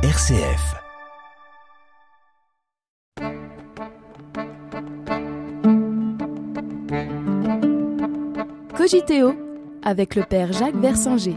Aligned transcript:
RCF. 0.00 0.76
Cogiteo 8.76 9.34
avec 9.82 10.14
le 10.14 10.22
père 10.22 10.52
Jacques 10.52 10.76
Versinger. 10.76 11.34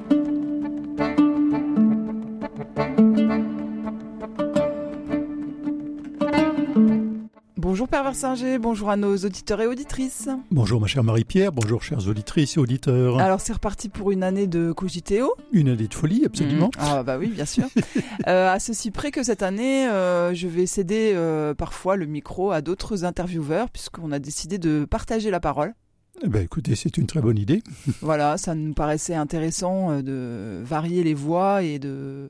Père 7.92 8.10
bonjour 8.62 8.90
à 8.90 8.96
nos 8.96 9.18
auditeurs 9.18 9.60
et 9.60 9.68
auditrices. 9.68 10.30
Bonjour 10.50 10.80
ma 10.80 10.88
chère 10.88 11.04
Marie-Pierre, 11.04 11.52
bonjour 11.52 11.84
chères 11.84 12.08
auditrices 12.08 12.56
et 12.56 12.60
auditeurs. 12.62 13.20
Alors 13.20 13.42
c'est 13.42 13.52
reparti 13.52 13.90
pour 13.90 14.12
une 14.12 14.24
année 14.24 14.48
de 14.48 14.72
Cogiteo. 14.72 15.36
Une 15.52 15.68
année 15.68 15.90
de 15.90 15.94
folie, 15.94 16.24
absolument. 16.26 16.68
Mmh. 16.68 16.80
Ah 16.80 17.04
bah 17.04 17.18
oui, 17.18 17.28
bien 17.28 17.46
sûr. 17.46 17.66
euh, 18.28 18.50
à 18.50 18.60
ceci 18.60 18.92
près 18.92 19.12
que 19.12 19.24
cette 19.24 19.44
année, 19.44 19.90
euh, 19.90 20.34
je 20.34 20.48
vais 20.48 20.68
céder 20.68 21.12
euh, 21.14 21.54
parfois 21.54 21.98
le 21.98 22.06
micro 22.06 22.52
à 22.52 22.62
d'autres 22.62 23.04
intervieweurs 23.04 23.70
puisqu'on 23.70 24.14
a 24.14 24.20
décidé 24.20 24.58
de 24.58 24.86
partager 24.90 25.30
la 25.30 25.42
parole. 25.42 25.74
Eh 26.24 26.28
ben, 26.28 26.44
écoutez, 26.44 26.76
c'est 26.76 26.98
une 26.98 27.08
très 27.08 27.22
bonne 27.22 27.38
idée. 27.38 27.64
voilà, 28.02 28.38
ça 28.38 28.54
nous 28.54 28.74
paraissait 28.74 29.16
intéressant 29.16 29.92
euh, 29.92 30.02
de 30.02 30.64
varier 30.64 31.04
les 31.04 31.14
voix 31.14 31.64
et 31.64 31.80
de 31.80 32.30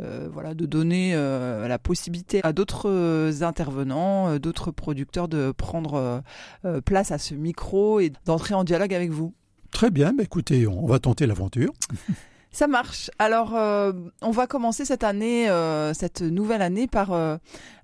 euh, 0.00 0.28
voilà 0.32 0.54
de 0.54 0.64
donner 0.66 1.12
euh, 1.14 1.68
la 1.68 1.78
possibilité 1.78 2.40
à 2.42 2.52
d'autres 2.52 3.42
intervenants, 3.42 4.38
d'autres 4.38 4.70
producteurs 4.70 5.28
de 5.28 5.52
prendre 5.52 6.22
euh, 6.64 6.80
place 6.80 7.10
à 7.10 7.18
ce 7.18 7.34
micro 7.34 8.00
et 8.00 8.12
d'entrer 8.24 8.54
en 8.54 8.64
dialogue 8.64 8.94
avec 8.94 9.10
vous. 9.10 9.34
Très 9.70 9.90
bien, 9.90 10.12
ben, 10.12 10.24
écoutez, 10.24 10.66
on 10.66 10.86
va 10.86 10.98
tenter 10.98 11.26
l'aventure. 11.26 11.72
Ça 12.52 12.66
marche. 12.66 13.10
Alors, 13.20 13.54
euh, 13.54 13.92
on 14.22 14.32
va 14.32 14.46
commencer 14.48 14.84
cette 14.84 15.04
année, 15.04 15.48
euh, 15.48 15.94
cette 15.94 16.20
nouvelle 16.20 16.62
année, 16.62 16.88
par 16.88 17.12
euh, 17.12 17.36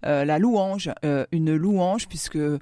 euh, 0.05 0.25
la 0.25 0.41
louange, 0.41 0.91
euh, 1.05 1.25
une 1.31 1.55
louange, 1.55 2.09
puisque 2.09 2.35
euh, 2.37 2.59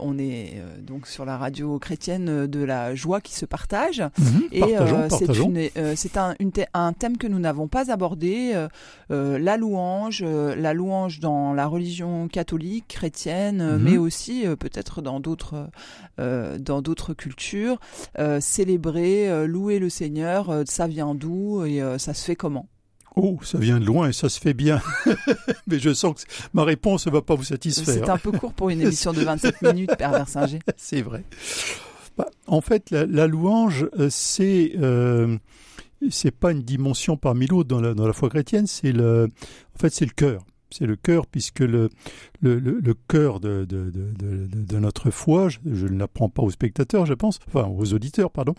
on 0.00 0.18
est 0.18 0.54
euh, 0.56 0.80
donc 0.80 1.06
sur 1.06 1.26
la 1.26 1.36
radio 1.36 1.78
chrétienne 1.78 2.46
de 2.46 2.64
la 2.64 2.94
joie 2.94 3.20
qui 3.20 3.34
se 3.34 3.44
partage. 3.44 4.00
Mhm, 4.18 4.42
Et 4.52 4.62
euh, 4.78 5.08
c'est 5.10 5.26
partageons. 5.26 5.50
une- 5.50 5.68
euh, 5.76 5.92
c'est 5.96 6.16
un, 6.16 6.34
un 6.72 6.92
thème 6.94 7.18
que 7.18 7.26
nous 7.26 7.38
n'avons 7.38 7.68
pas 7.68 7.92
abordé, 7.92 8.52
euh, 8.54 8.68
euh, 9.10 9.38
la 9.38 9.58
louange, 9.58 10.22
euh, 10.26 10.54
la 10.56 10.72
louange 10.72 11.20
dans 11.20 11.52
la 11.52 11.66
religion 11.66 12.26
catholique, 12.28 12.86
chrétienne, 12.88 13.76
Mhm. 13.76 13.82
mais 13.82 13.98
aussi 13.98 14.46
euh, 14.46 14.56
peut-être 14.56 15.02
dans 15.02 15.20
d'autres 15.20 15.68
euh, 16.18 16.56
dans 16.58 16.80
d'autres 16.80 17.12
cultures. 17.12 17.78
Euh, 18.18 18.40
célébrer, 18.40 19.28
euh, 19.30 19.46
louer 19.46 19.78
le 19.78 19.90
Seigneur, 19.90 20.48
euh, 20.50 20.62
ça 20.66 20.86
vient 20.86 21.01
d'où 21.14 21.64
et 21.64 21.82
euh, 21.82 21.98
ça 21.98 22.14
se 22.14 22.24
fait 22.24 22.36
comment? 22.36 22.68
Oh, 23.14 23.38
ça 23.42 23.58
vient 23.58 23.78
de 23.78 23.84
loin 23.84 24.08
et 24.08 24.12
ça 24.12 24.28
se 24.30 24.40
fait 24.40 24.54
bien. 24.54 24.80
Mais 25.66 25.78
je 25.78 25.92
sens 25.92 26.14
que 26.14 26.20
ma 26.54 26.64
réponse 26.64 27.06
ne 27.06 27.12
va 27.12 27.20
pas 27.20 27.34
vous 27.34 27.42
C'est 27.44 27.54
satisfaire. 27.54 28.08
un 28.10 28.16
peu 28.18 28.32
court 28.32 28.54
pour 28.54 28.70
une 28.70 28.80
émission 28.82 29.12
de 29.12 29.20
27 29.20 29.60
minutes, 29.62 29.96
Père 29.98 30.12
Versinger. 30.12 30.60
C'est 30.76 31.02
vrai. 31.02 31.24
Bah, 32.16 32.26
en 32.46 32.60
fait, 32.62 32.90
la, 32.90 33.04
la 33.06 33.26
louange, 33.26 33.86
euh, 33.98 34.08
c'est 34.10 34.72
euh, 34.78 35.36
c'est 36.10 36.30
pas 36.30 36.52
une 36.52 36.62
dimension 36.62 37.16
parmi 37.16 37.46
l'autre 37.46 37.68
dans 37.68 37.80
la, 37.80 37.94
dans 37.94 38.06
la 38.06 38.12
foi 38.12 38.28
chrétienne. 38.28 38.66
C'est 38.66 38.92
le, 38.92 39.28
en 39.76 39.78
fait, 39.78 39.90
c'est 39.90 40.04
le 40.06 40.12
cœur. 40.12 40.42
C'est 40.72 40.86
le 40.86 40.96
cœur, 40.96 41.26
puisque 41.26 41.60
le, 41.60 41.88
le, 42.40 42.58
le, 42.58 42.94
cœur 43.08 43.40
de, 43.40 43.64
de, 43.64 43.90
de, 43.90 44.48
de, 44.52 44.78
notre 44.78 45.10
foi, 45.10 45.48
je, 45.48 45.58
je 45.72 45.86
ne 45.86 45.98
l'apprends 45.98 46.28
pas 46.28 46.42
aux 46.42 46.50
spectateurs, 46.50 47.06
je 47.06 47.14
pense, 47.14 47.38
enfin 47.48 47.68
aux 47.68 47.92
auditeurs, 47.94 48.30
pardon, 48.30 48.54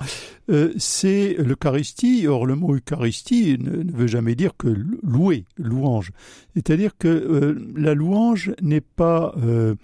euh, 0.50 0.72
c'est 0.78 1.36
l'Eucharistie. 1.39 2.28
Or, 2.28 2.45
le 2.45 2.55
mot 2.55 2.75
Eucharistie 2.75 3.58
ne, 3.59 3.92
veut 3.92 4.08
jamais 4.08 4.36
dire 4.36 4.52
que 4.58 4.67
louer, 5.03 5.45
louange. 5.58 6.11
C'est-à-dire 6.53 6.97
que 6.97 7.08
euh, 7.08 7.59
la 7.75 7.94
louange 7.94 8.53
n'est 8.61 8.81
pas 8.81 9.33
euh, 9.44 9.75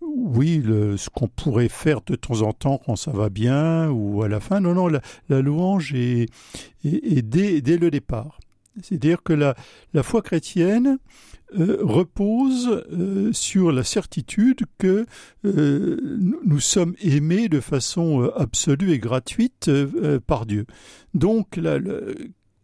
oui, 0.00 0.62
ce 0.96 1.08
qu'on 1.10 1.28
pourrait 1.28 1.68
faire 1.68 2.00
de 2.06 2.14
temps 2.14 2.42
en 2.42 2.52
temps 2.52 2.80
quand 2.84 2.96
ça 2.96 3.10
va 3.10 3.28
bien 3.28 3.90
ou 3.90 4.22
à 4.22 4.28
la 4.28 4.40
fin. 4.40 4.60
Non, 4.60 4.74
non, 4.74 4.88
la, 4.88 5.00
la 5.28 5.42
louange 5.42 5.94
est, 5.94 6.28
est- 6.84 7.18
est 7.18 7.22
dès, 7.22 7.60
dès 7.60 7.76
le 7.76 7.90
départ. 7.90 8.38
C'est-à-dire 8.82 9.22
que 9.22 9.32
la, 9.32 9.54
la 9.94 10.02
foi 10.02 10.22
chrétienne 10.22 10.98
euh, 11.58 11.78
repose 11.80 12.84
euh, 12.92 13.32
sur 13.32 13.70
la 13.72 13.84
certitude 13.84 14.60
que 14.78 15.06
euh, 15.44 16.18
nous- 16.44 16.60
sommes 16.60 16.94
aimés 17.00 17.48
de 17.48 17.60
façon 17.60 18.30
absolue 18.36 18.92
et 18.92 18.98
gratuite 18.98 19.70
par 20.26 20.46
Dieu. 20.46 20.66
Donc, 21.14 21.56
la- 21.56 21.78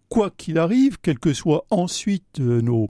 quoi 0.08 0.30
qu'il 0.30 0.58
arrive, 0.58 0.98
quelles 1.00 1.18
que 1.18 1.32
soient 1.32 1.64
ensuite 1.70 2.38
nos, 2.38 2.88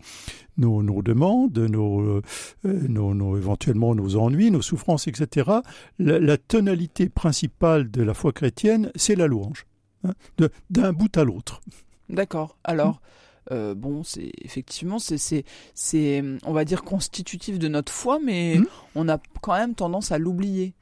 nos, 0.57 0.83
nos 0.83 1.03
demandes, 1.03 1.57
nos, 1.57 2.21
nos, 2.65 3.37
éventuellement 3.37 3.95
nos 3.95 4.17
ennuis, 4.17 4.51
nos 4.51 4.63
souffrances, 4.63 5.07
etc., 5.07 5.51
la, 6.01 6.19
la 6.19 6.37
tonalité 6.37 7.09
principale 7.09 7.91
de 7.91 8.03
la 8.03 8.15
foi 8.15 8.33
chrétienne, 8.33 8.91
c'est 8.97 9.15
la 9.15 9.29
louange, 9.29 9.67
hein, 10.05 10.15
d'un 10.71 10.93
bout 10.93 11.17
à 11.17 11.23
l'autre. 11.23 11.61
D'accord. 12.09 12.57
Alors, 12.65 13.01
euh, 13.51 13.75
bon, 13.75 14.03
c'est 14.05 14.31
effectivement, 14.43 14.99
c'est, 14.99 15.19
c'est, 15.75 16.25
on 16.45 16.53
va 16.53 16.65
dire 16.65 16.83
constitutif 16.85 17.59
de 17.59 17.69
notre 17.69 17.93
foi, 17.93 18.19
mais 18.25 18.57
Mhm. 18.59 18.67
on 18.95 19.09
a 19.09 19.19
quand 19.41 19.55
même 19.57 19.75
tendance 19.75 20.13
à 20.13 20.19
l'oublier. 20.19 20.75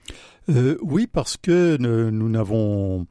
Euh, 0.50 0.76
oui, 0.82 1.06
parce 1.06 1.36
que 1.36 1.76
nous 1.78 2.28
n'avons 2.28 3.06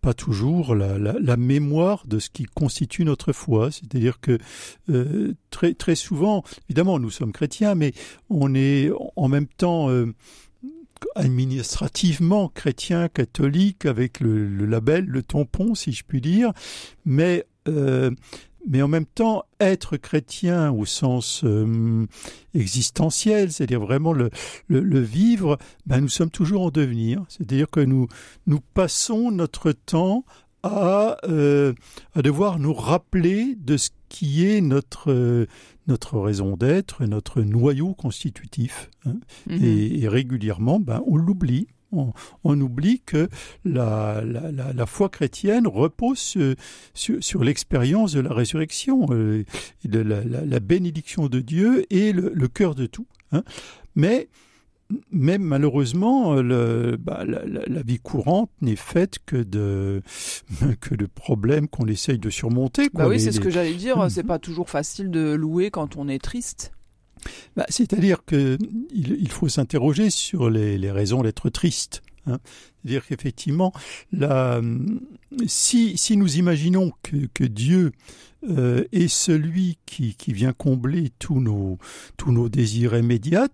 pas 0.00 0.12
toujours 0.14 0.74
la, 0.74 0.98
la- 0.98 1.16
la 1.18 1.36
mémoire 1.38 2.06
de 2.06 2.18
ce 2.18 2.28
qui 2.28 2.44
constitue 2.44 3.04
notre 3.06 3.32
foi. 3.32 3.70
C'est-à-dire 3.70 4.20
que 4.20 4.38
euh, 4.90 5.32
très, 5.50 5.72
très 5.72 5.94
souvent, 5.94 6.44
évidemment, 6.68 6.98
nous 6.98 7.10
sommes 7.10 7.32
chrétiens, 7.32 7.74
mais 7.74 7.92
on 8.28 8.54
est 8.54 8.90
en 9.16 9.28
même 9.28 9.46
temps 9.46 9.88
euh, 9.88 10.12
administrativement 11.14 12.48
chrétien, 12.48 13.08
catholique, 13.08 13.86
avec 13.86 14.20
le, 14.20 14.46
le 14.46 14.66
label, 14.66 15.04
le 15.06 15.22
tampon, 15.22 15.74
si 15.74 15.92
je 15.92 16.04
puis 16.04 16.20
dire, 16.20 16.52
mais 17.04 17.44
euh, 17.68 18.10
mais 18.68 18.82
en 18.82 18.88
même 18.88 19.06
temps, 19.06 19.44
être 19.60 19.96
chrétien 19.96 20.70
au 20.72 20.84
sens 20.84 21.42
euh, 21.44 22.06
existentiel, 22.54 23.52
c'est-à-dire 23.52 23.80
vraiment 23.80 24.12
le, 24.12 24.30
le, 24.68 24.80
le 24.80 25.00
vivre, 25.00 25.58
ben 25.86 26.00
nous 26.00 26.08
sommes 26.08 26.30
toujours 26.30 26.62
en 26.62 26.70
devenir. 26.70 27.22
C'est-à-dire 27.28 27.68
que 27.70 27.80
nous, 27.80 28.08
nous 28.46 28.60
passons 28.74 29.30
notre 29.30 29.72
temps 29.72 30.24
à, 30.62 31.18
euh, 31.24 31.74
à 32.14 32.22
devoir 32.22 32.58
nous 32.58 32.72
rappeler 32.72 33.54
de 33.56 33.76
ce 33.76 33.90
qui 34.08 34.46
est 34.46 34.60
notre, 34.62 35.10
euh, 35.12 35.46
notre 35.86 36.18
raison 36.18 36.56
d'être, 36.56 37.04
notre 37.04 37.42
noyau 37.42 37.92
constitutif. 37.94 38.90
hein. 39.04 39.16
Mhm. 39.46 39.62
Et, 39.62 40.00
et 40.02 40.08
régulièrement, 40.08 40.80
ben, 40.80 41.02
on 41.06 41.16
l'oublie. 41.16 41.68
On, 41.96 42.12
on 42.44 42.60
oublie 42.60 43.00
que 43.00 43.28
la, 43.64 44.22
la, 44.24 44.50
la, 44.52 44.72
la 44.72 44.86
foi 44.86 45.08
chrétienne 45.08 45.66
repose 45.66 46.18
sur, 46.18 46.54
sur, 46.94 47.22
sur 47.22 47.44
l'expérience 47.44 48.12
de 48.12 48.20
la 48.20 48.32
résurrection, 48.32 49.06
euh, 49.10 49.44
de 49.84 49.98
la, 50.00 50.60
bénédiction 50.60 51.28
de 51.28 51.40
Dieu 51.40 51.84
et 51.90 52.12
le, 52.12 52.32
le 52.34 52.48
cœur 52.48 52.74
de 52.74 52.86
tout. 52.86 53.06
hein. 53.32 53.42
Mais 53.96 54.28
même 55.10 55.42
malheureusement, 55.42 56.34
le, 56.34 56.96
bah, 57.00 57.24
la, 57.26 57.44
la- 57.46 57.64
la 57.66 57.82
vie 57.82 57.98
courante 57.98 58.50
n'est 58.60 58.76
faite 58.76 59.18
que 59.24 59.36
de, 59.42 60.02
que 60.80 60.94
de 60.94 61.06
problèmes 61.06 61.68
qu'on 61.68 61.86
essaye 61.86 62.18
de 62.18 62.28
surmonter. 62.30 62.90
Bah 62.92 63.08
oui, 63.08 63.18
c'est 63.18 63.32
ce 63.32 63.40
que 63.40 63.50
j'allais 63.50 63.74
dire. 63.74 63.96
Mhm. 63.98 64.10
C'est 64.10 64.22
pas 64.24 64.38
toujours 64.38 64.68
facile 64.68 65.10
de 65.10 65.32
louer 65.32 65.70
quand 65.70 65.96
on 65.96 66.08
est 66.08 66.22
triste. 66.22 66.72
Bah, 67.56 67.66
C'est-à-dire 67.68 68.24
que 68.24 68.58
il, 68.92 69.30
faut 69.30 69.48
s'interroger 69.48 70.10
sur 70.10 70.50
les, 70.50 70.90
raisons 70.90 71.22
d'être 71.22 71.50
triste. 71.50 72.02
hein. 72.26 72.38
C'est-à-dire 72.82 73.06
qu'effectivement, 73.06 73.72
si, 75.46 75.96
si 75.96 76.16
nous 76.16 76.36
imaginons 76.36 76.92
que, 77.02 77.26
que 77.32 77.44
Dieu 77.44 77.92
euh, 78.48 78.84
est 78.92 79.08
celui 79.08 79.78
qui, 79.86 80.14
qui 80.14 80.32
vient 80.34 80.52
combler 80.52 81.10
tous 81.18 81.40
nos, 81.40 81.78
tous 82.18 82.30
nos 82.30 82.50
désirs 82.50 82.94
immédiats, 82.94 83.48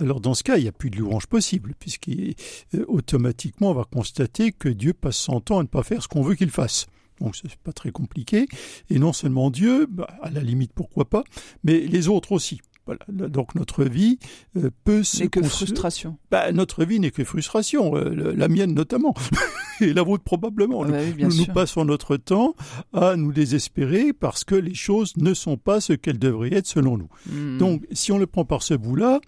alors 0.00 0.20
dans 0.20 0.34
ce 0.34 0.42
cas, 0.42 0.56
il 0.56 0.62
n'y 0.62 0.68
a 0.68 0.72
plus 0.72 0.90
de 0.90 0.96
louange 0.96 1.26
possible, 1.26 1.74
puisqu'automatiquement, 1.78 3.70
on 3.70 3.74
va 3.74 3.84
constater 3.84 4.50
que 4.50 4.68
Dieu 4.68 4.94
passe 4.94 5.16
son 5.16 5.40
temps 5.40 5.60
à 5.60 5.62
ne 5.62 5.68
pas 5.68 5.84
faire 5.84 6.02
ce 6.02 6.08
qu'on 6.08 6.22
veut 6.22 6.34
qu'il 6.34 6.50
fasse. 6.50 6.86
Donc 7.20 7.36
c'est 7.36 7.54
pas 7.56 7.72
très 7.72 7.92
compliqué. 7.92 8.48
Et 8.90 8.98
non 8.98 9.12
seulement 9.12 9.50
Dieu, 9.50 9.86
bah, 9.88 10.08
à 10.22 10.30
la 10.30 10.40
limite 10.40 10.72
pourquoi 10.74 11.04
pas, 11.04 11.22
mais 11.62 11.78
les 11.78 12.08
autres 12.08 12.32
aussi. 12.32 12.60
Voilà. 12.86 13.00
Donc 13.08 13.54
notre 13.54 13.84
vie 13.84 14.18
euh, 14.56 14.70
peut 14.84 15.04
se... 15.04 15.22
N'est 15.22 15.28
que 15.28 15.42
frustration. 15.42 16.18
Bah, 16.30 16.50
notre 16.50 16.84
vie 16.84 16.98
n'est 16.98 17.12
que 17.12 17.22
frustration, 17.22 17.96
euh, 17.96 18.34
la 18.36 18.48
mienne 18.48 18.74
notamment, 18.74 19.14
et 19.80 19.92
la 19.92 20.02
vôtre 20.02 20.24
probablement. 20.24 20.82
Ah 20.82 20.88
bah 20.88 20.98
oui, 21.00 21.22
nous, 21.22 21.28
nous 21.28 21.44
sûr. 21.44 21.52
passons 21.52 21.84
notre 21.84 22.16
temps 22.16 22.54
à 22.92 23.14
nous 23.14 23.32
désespérer 23.32 24.12
parce 24.12 24.42
que 24.42 24.56
les 24.56 24.74
choses 24.74 25.16
ne 25.16 25.32
sont 25.32 25.56
pas 25.56 25.80
ce 25.80 25.92
qu'elles 25.92 26.18
devraient 26.18 26.54
être 26.54 26.66
selon 26.66 26.98
nous. 26.98 27.08
Hmm. 27.30 27.58
Donc, 27.58 27.86
si 27.92 28.10
on 28.10 28.18
le 28.18 28.26
prend 28.26 28.44
par 28.44 28.64
ce 28.64 28.74
bout-là, 28.74 29.20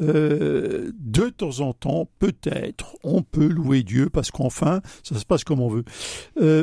euh, 0.00 0.90
de 0.98 1.28
temps 1.28 1.60
en 1.60 1.72
temps, 1.72 2.08
peut-être, 2.18 2.96
on 3.04 3.22
peut 3.22 3.46
louer 3.46 3.84
Dieu 3.84 4.10
parce 4.10 4.32
qu'enfin, 4.32 4.80
ça 5.04 5.16
se 5.16 5.24
passe 5.24 5.44
comme 5.44 5.60
on 5.60 5.68
veut. 5.68 5.84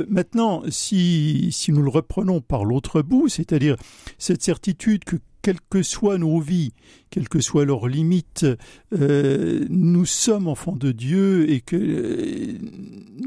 Maintenant, 0.10 0.64
si, 0.70 1.50
si 1.52 1.72
nous 1.72 1.82
le 1.82 1.90
reprenons 1.90 2.42
par 2.42 2.66
l'autre 2.66 3.02
bout, 3.02 3.30
c'est-à-dire 3.30 3.76
cette 4.18 4.44
certitude 4.44 5.04
que 5.06 5.18
quelles 5.44 5.60
que 5.70 5.84
soient 5.84 6.18
nos 6.18 6.40
vies, 6.40 6.72
quelles 7.12 7.30
que 7.30 7.40
soient 7.42 7.66
leurs 7.66 7.88
limites, 7.88 8.46
euh, 8.94 9.66
nous 9.70 10.06
sommes 10.06 10.48
enfants 10.48 10.76
de 10.76 10.92
Dieu 10.92 11.48
et 11.52 11.62
que 11.62 11.76
euh, 11.76 12.54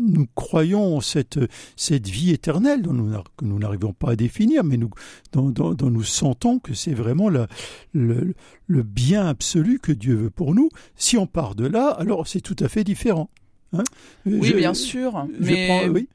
nous 0.01 0.27
croyons 0.35 0.97
en 0.97 1.01
cette, 1.01 1.39
cette 1.77 2.09
vie 2.09 2.31
éternelle 2.31 2.83
dont 2.83 2.93
nous, 2.95 3.09
n'a- 3.11 3.23
que 3.37 3.45
nous 3.45 3.59
n'arrivons 3.59 3.93
pas 3.93 4.13
à 4.13 4.17
définir, 4.17 4.65
mais 4.65 4.77
nous, 4.79 4.91
dont, 5.33 5.51
dont- 5.51 5.75
dont 5.75 5.91
nous 5.91 6.03
sentons 6.03 6.59
que 6.59 6.75
c'est 6.75 6.95
vraiment 6.95 7.29
la- 7.29 7.47
le, 7.93 8.35
le 8.67 8.83
bien 8.83 9.27
absolu 9.27 9.79
que 9.79 9.93
Dieu 9.93 10.15
veut 10.17 10.31
pour 10.31 10.55
nous. 10.55 10.71
Si 10.97 11.17
on 11.19 11.27
part 11.27 11.55
de 11.55 11.67
là, 11.67 11.89
alors 11.91 12.27
c'est 12.27 12.41
tout 12.41 12.57
à 12.61 12.69
fait 12.69 12.83
différent. 12.83 13.31
hein. 13.73 13.85
Oui, 14.25 14.49
Je- 14.49 14.57
bien 14.57 14.75
sûr. 14.75 15.27
je 15.39 15.47
Mais 15.53 15.67
prends- 15.69 15.89
oui. 15.93 16.09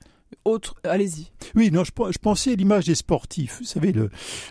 Autre, 0.46 0.76
allez-y. 0.84 1.32
Oui, 1.56 1.72
non, 1.72 1.84
je, 1.84 1.92
je 2.12 2.18
pensais 2.18 2.54
à 2.54 2.56
l'image 2.56 2.86
des 2.86 2.96
sportifs. 2.96 3.60
Vous 3.60 3.66
savez, 3.66 3.92
le 3.92 4.10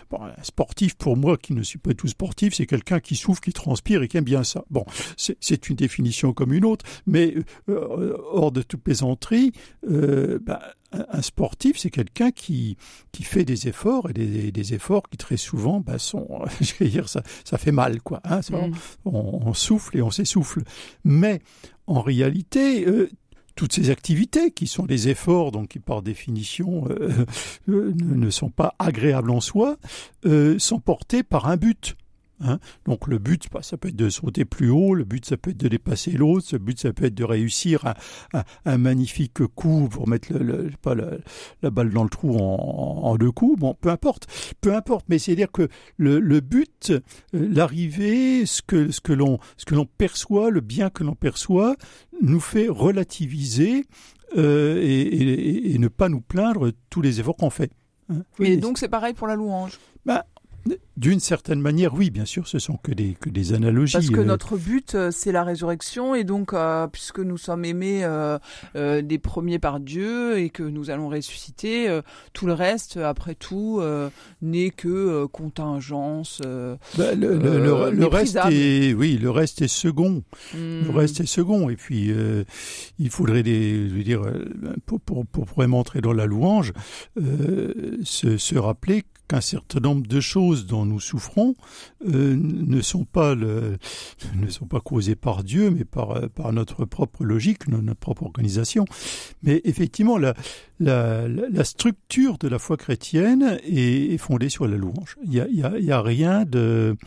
bon, 0.09 0.21
un 0.23 0.43
sportif, 0.43 0.95
pour 0.95 1.17
moi, 1.17 1.37
qui 1.37 1.53
ne 1.53 1.63
suis 1.63 1.79
pas 1.79 1.93
tout 1.93 2.07
sportif, 2.07 2.53
c'est 2.55 2.65
quelqu'un 2.65 2.99
qui 2.99 3.15
souffre, 3.15 3.41
qui 3.41 3.53
transpire 3.53 4.01
et 4.03 4.07
qui 4.07 4.17
aime 4.17 4.23
bien 4.23 4.43
ça. 4.43 4.63
Bon, 4.69 4.85
c'est 5.17 5.69
une 5.69 5.75
définition 5.75 6.33
comme 6.33 6.53
une 6.53 6.65
autre, 6.65 6.85
mais 7.05 7.35
euh, 7.69 8.15
hors 8.31 8.51
de 8.51 8.61
toute 8.61 8.81
plaisanterie, 8.81 9.51
euh, 9.89 10.39
bah, 10.41 10.61
un 10.93 11.21
sportif, 11.21 11.77
c'est 11.77 11.89
quelqu'un 11.89 12.31
qui, 12.31 12.75
qui 13.13 13.23
fait 13.23 13.45
des 13.45 13.67
efforts 13.69 14.09
et 14.09 14.13
des, 14.13 14.51
des 14.51 14.73
efforts 14.73 15.03
qui 15.09 15.17
très 15.17 15.37
souvent 15.37 15.79
bah, 15.79 15.97
sont, 15.99 16.27
je 16.61 16.73
vais 16.79 16.89
dire, 16.89 17.07
ça, 17.07 17.23
ça 17.45 17.57
fait 17.57 17.71
mal, 17.71 18.01
quoi. 18.01 18.19
Hein, 18.23 18.41
ça, 18.41 18.57
Hmm. 18.57 18.73
on, 19.05 19.39
on 19.47 19.53
souffle 19.53 19.97
et 19.97 20.01
on 20.01 20.11
s'essouffle. 20.11 20.61
Mais 21.05 21.41
en 21.87 22.01
réalité, 22.01 22.85
euh, 22.85 23.09
toutes 23.61 23.73
ces 23.73 23.91
activités 23.91 24.49
qui 24.49 24.65
sont 24.65 24.87
des 24.87 25.09
efforts, 25.09 25.51
donc 25.51 25.67
qui 25.67 25.77
par 25.77 26.01
définition 26.01 26.85
euh, 26.89 27.11
euh, 27.69 27.93
ne, 27.95 28.31
sont 28.31 28.49
pas 28.49 28.73
agréables 28.79 29.29
en 29.29 29.39
soi, 29.39 29.77
euh, 30.25 30.57
sont 30.57 30.79
portés 30.79 31.21
par 31.21 31.45
un 31.45 31.57
but. 31.57 31.95
Hein. 32.41 32.59
donc 32.85 33.07
le 33.07 33.17
but, 33.17 33.47
bah, 33.51 33.61
ça 33.61 33.77
peut 33.77 33.89
être 33.89 33.95
de 33.95 34.09
sauter 34.09 34.45
plus 34.45 34.69
haut, 34.69 34.93
le 34.93 35.03
but 35.03 35.25
ça 35.25 35.37
peut 35.37 35.51
être 35.51 35.57
de 35.57 35.67
dépasser 35.67 36.11
l'autre, 36.11 36.47
le 36.51 36.59
but 36.59 36.79
ça 36.79 36.91
peut 36.93 37.05
être 37.05 37.15
de 37.15 37.23
réussir 37.23 37.85
un, 37.85 37.93
un- 38.33 38.43
un 38.65 38.77
magnifique 38.77 39.45
coup 39.55 39.87
pour 39.89 40.07
mettre 40.07 40.33
le, 40.33 40.39
le- 40.39 40.65
je 40.67 40.71
sais 40.71 40.77
pas, 40.81 40.95
le- 40.95 41.21
la 41.61 41.69
balle 41.69 41.91
dans 41.91 42.03
le 42.03 42.09
trou 42.09 42.37
en, 42.37 43.01
en 43.03 43.15
deux 43.17 43.31
coups. 43.31 43.59
Bon, 43.59 43.75
peu 43.79 43.89
importe, 43.89 44.27
peu 44.61 44.75
importe. 44.75 45.05
Mais 45.09 45.19
c'est 45.19 45.33
à 45.33 45.35
dire 45.35 45.51
que 45.51 45.67
le, 45.97 46.19
but, 46.39 46.91
euh, 46.91 46.99
l'arrivée, 47.33 48.45
ce 48.45 48.61
que 48.61 48.91
ce 48.91 49.01
que 49.01 49.13
l'on 49.13 49.39
ce 49.57 49.65
que 49.65 49.75
l'on 49.75 49.85
perçoit, 49.85 50.49
le 50.49 50.61
bien 50.61 50.89
que 50.89 51.03
l'on 51.03 51.15
perçoit, 51.15 51.75
nous 52.21 52.39
fait 52.39 52.67
relativiser 52.69 53.85
euh, 54.37 54.79
et, 54.81 55.01
et- 55.01 55.73
et 55.75 55.77
ne 55.77 55.87
pas 55.89 56.07
nous 56.09 56.21
plaindre 56.21 56.71
tous 56.89 57.01
les 57.01 57.19
efforts 57.19 57.35
qu'on 57.35 57.49
fait. 57.49 57.71
hein. 58.09 58.19
Et 58.39 58.43
Oui, 58.43 58.57
donc 58.57 58.77
c'est 58.77 58.87
pareil 58.89 59.13
pour 59.13 59.27
la 59.27 59.35
louange? 59.35 59.77
D'une 61.01 61.19
certaine 61.19 61.59
manière, 61.59 61.95
oui, 61.95 62.11
bien 62.11 62.25
sûr, 62.25 62.47
ce 62.47 62.59
sont 62.59 62.77
que 62.77 62.91
des 62.91 63.17
que 63.19 63.31
des 63.31 63.53
analogies. 63.53 63.93
Parce 63.93 64.11
que 64.11 64.19
euh, 64.19 64.23
notre 64.23 64.55
but, 64.55 64.93
euh, 64.93 65.09
c'est 65.09 65.31
la 65.31 65.43
résurrection, 65.43 66.13
et 66.13 66.23
donc, 66.23 66.53
euh, 66.53 66.85
puisque 66.85 67.17
nous 67.19 67.39
sommes 67.39 67.65
aimés 67.65 68.03
euh, 68.03 68.37
euh, 68.75 69.01
des 69.01 69.17
premiers 69.17 69.57
par 69.57 69.79
Dieu 69.79 70.37
et 70.37 70.51
que 70.51 70.61
nous 70.61 70.91
allons 70.91 71.09
ressusciter, 71.09 71.99
tout 72.33 72.45
le 72.45 72.53
reste, 72.53 72.97
après 72.97 73.33
tout, 73.33 73.81
n'est 74.43 74.69
que 74.69 75.25
contingence. 75.25 76.39
bah, 76.43 77.15
le, 77.15 77.35
le- 77.35 77.59
le- 77.59 77.91
le 77.91 78.05
reste 78.05 78.37
est 78.51 78.93
oui, 78.93 79.17
le 79.17 79.31
reste 79.31 79.63
est 79.63 79.67
second. 79.67 80.21
Le 80.53 80.83
hmm, 80.87 80.95
reste 80.95 81.19
est 81.21 81.25
second. 81.25 81.69
Et 81.71 81.75
puis, 81.77 82.11
il 82.99 83.09
faudrait, 83.09 83.41
des, 83.41 83.89
je 83.89 83.95
veux 83.95 84.03
dire, 84.03 84.21
pour, 84.85 85.01
pour, 85.01 85.25
pour 85.25 85.45
vraiment 85.45 85.79
entrer 85.79 86.01
dans 86.01 86.13
la 86.13 86.27
louange, 86.27 86.73
se, 88.03 88.37
se 88.37 88.55
rappeler 88.55 89.03
qu'un 89.31 89.39
certain 89.39 89.79
nombre 89.79 90.05
de 90.05 90.19
choses 90.19 90.65
dont 90.65 90.85
nous 90.85 90.99
souffrons 90.99 91.55
euh, 92.05 92.35
ne 92.37 92.81
sont 92.81 93.05
pas 93.05 93.33
ne 93.33 93.77
sont 94.49 94.65
pas 94.65 94.81
causées 94.81 95.15
par 95.15 95.45
Dieu, 95.45 95.69
mais 95.69 95.85
par, 95.85 96.11
euh, 96.11 96.27
par 96.27 96.51
notre 96.51 96.83
propre 96.83 97.23
logique, 97.23 97.69
no- 97.69 97.81
notre 97.81 97.99
propre 98.01 98.23
organisation. 98.23 98.83
Mais 99.41 99.61
effectivement, 99.63 100.17
la, 100.17 100.33
la, 100.79 101.63
structure 101.63 102.37
de 102.39 102.49
la 102.49 102.59
foi 102.59 102.75
chrétienne 102.75 103.57
est, 103.63 104.17
fondée 104.17 104.49
sur 104.49 104.67
la 104.67 104.75
louange. 104.75 105.15
Il 105.23 105.33
y 105.33 105.39
a, 105.39 105.47
y 105.47 105.91
a, 105.91 106.01
rien 106.01 106.43
de, 106.43 106.97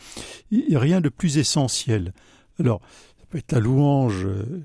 a 0.51 0.79
rien 0.79 1.01
de 1.01 1.09
plus 1.09 1.37
essentiel. 1.37 2.11
Alors, 2.59 2.81
ça 3.19 3.25
peut 3.29 3.37
être 3.37 3.51
la 3.51 3.59
louange, 3.59 4.25
euh, 4.25 4.63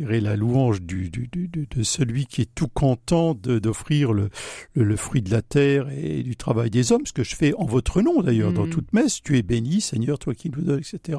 dirais 0.00 0.20
la 0.20 0.36
louange 0.36 0.82
du, 0.82 1.10
du- 1.10 1.28
du- 1.28 1.48
du- 1.48 1.66
de 1.66 1.82
celui 1.82 2.26
qui 2.26 2.42
est 2.42 2.54
tout 2.54 2.68
content 2.68 3.34
d'offrir 3.34 4.12
le, 4.12 4.28
le, 4.74 4.84
le 4.84 4.96
fruit 4.96 5.22
de 5.22 5.30
la 5.30 5.42
terre 5.42 5.88
et 5.90 6.22
du 6.22 6.36
travail 6.36 6.70
des 6.70 6.92
hommes, 6.92 7.06
ce 7.06 7.12
que 7.12 7.24
je 7.24 7.34
fais 7.36 7.54
en 7.54 7.64
votre 7.66 8.02
nom 8.02 8.22
d'ailleurs 8.22 8.52
dans 8.52 8.64
Mhm. 8.64 8.70
toute 8.70 8.92
messe. 8.92 9.22
Tu 9.22 9.36
es 9.38 9.42
béni, 9.42 9.80
Seigneur, 9.80 10.18
toi 10.18 10.34
qui 10.34 10.50
nous 10.50 10.62
donnes, 10.62 10.80
etc. 10.80 11.18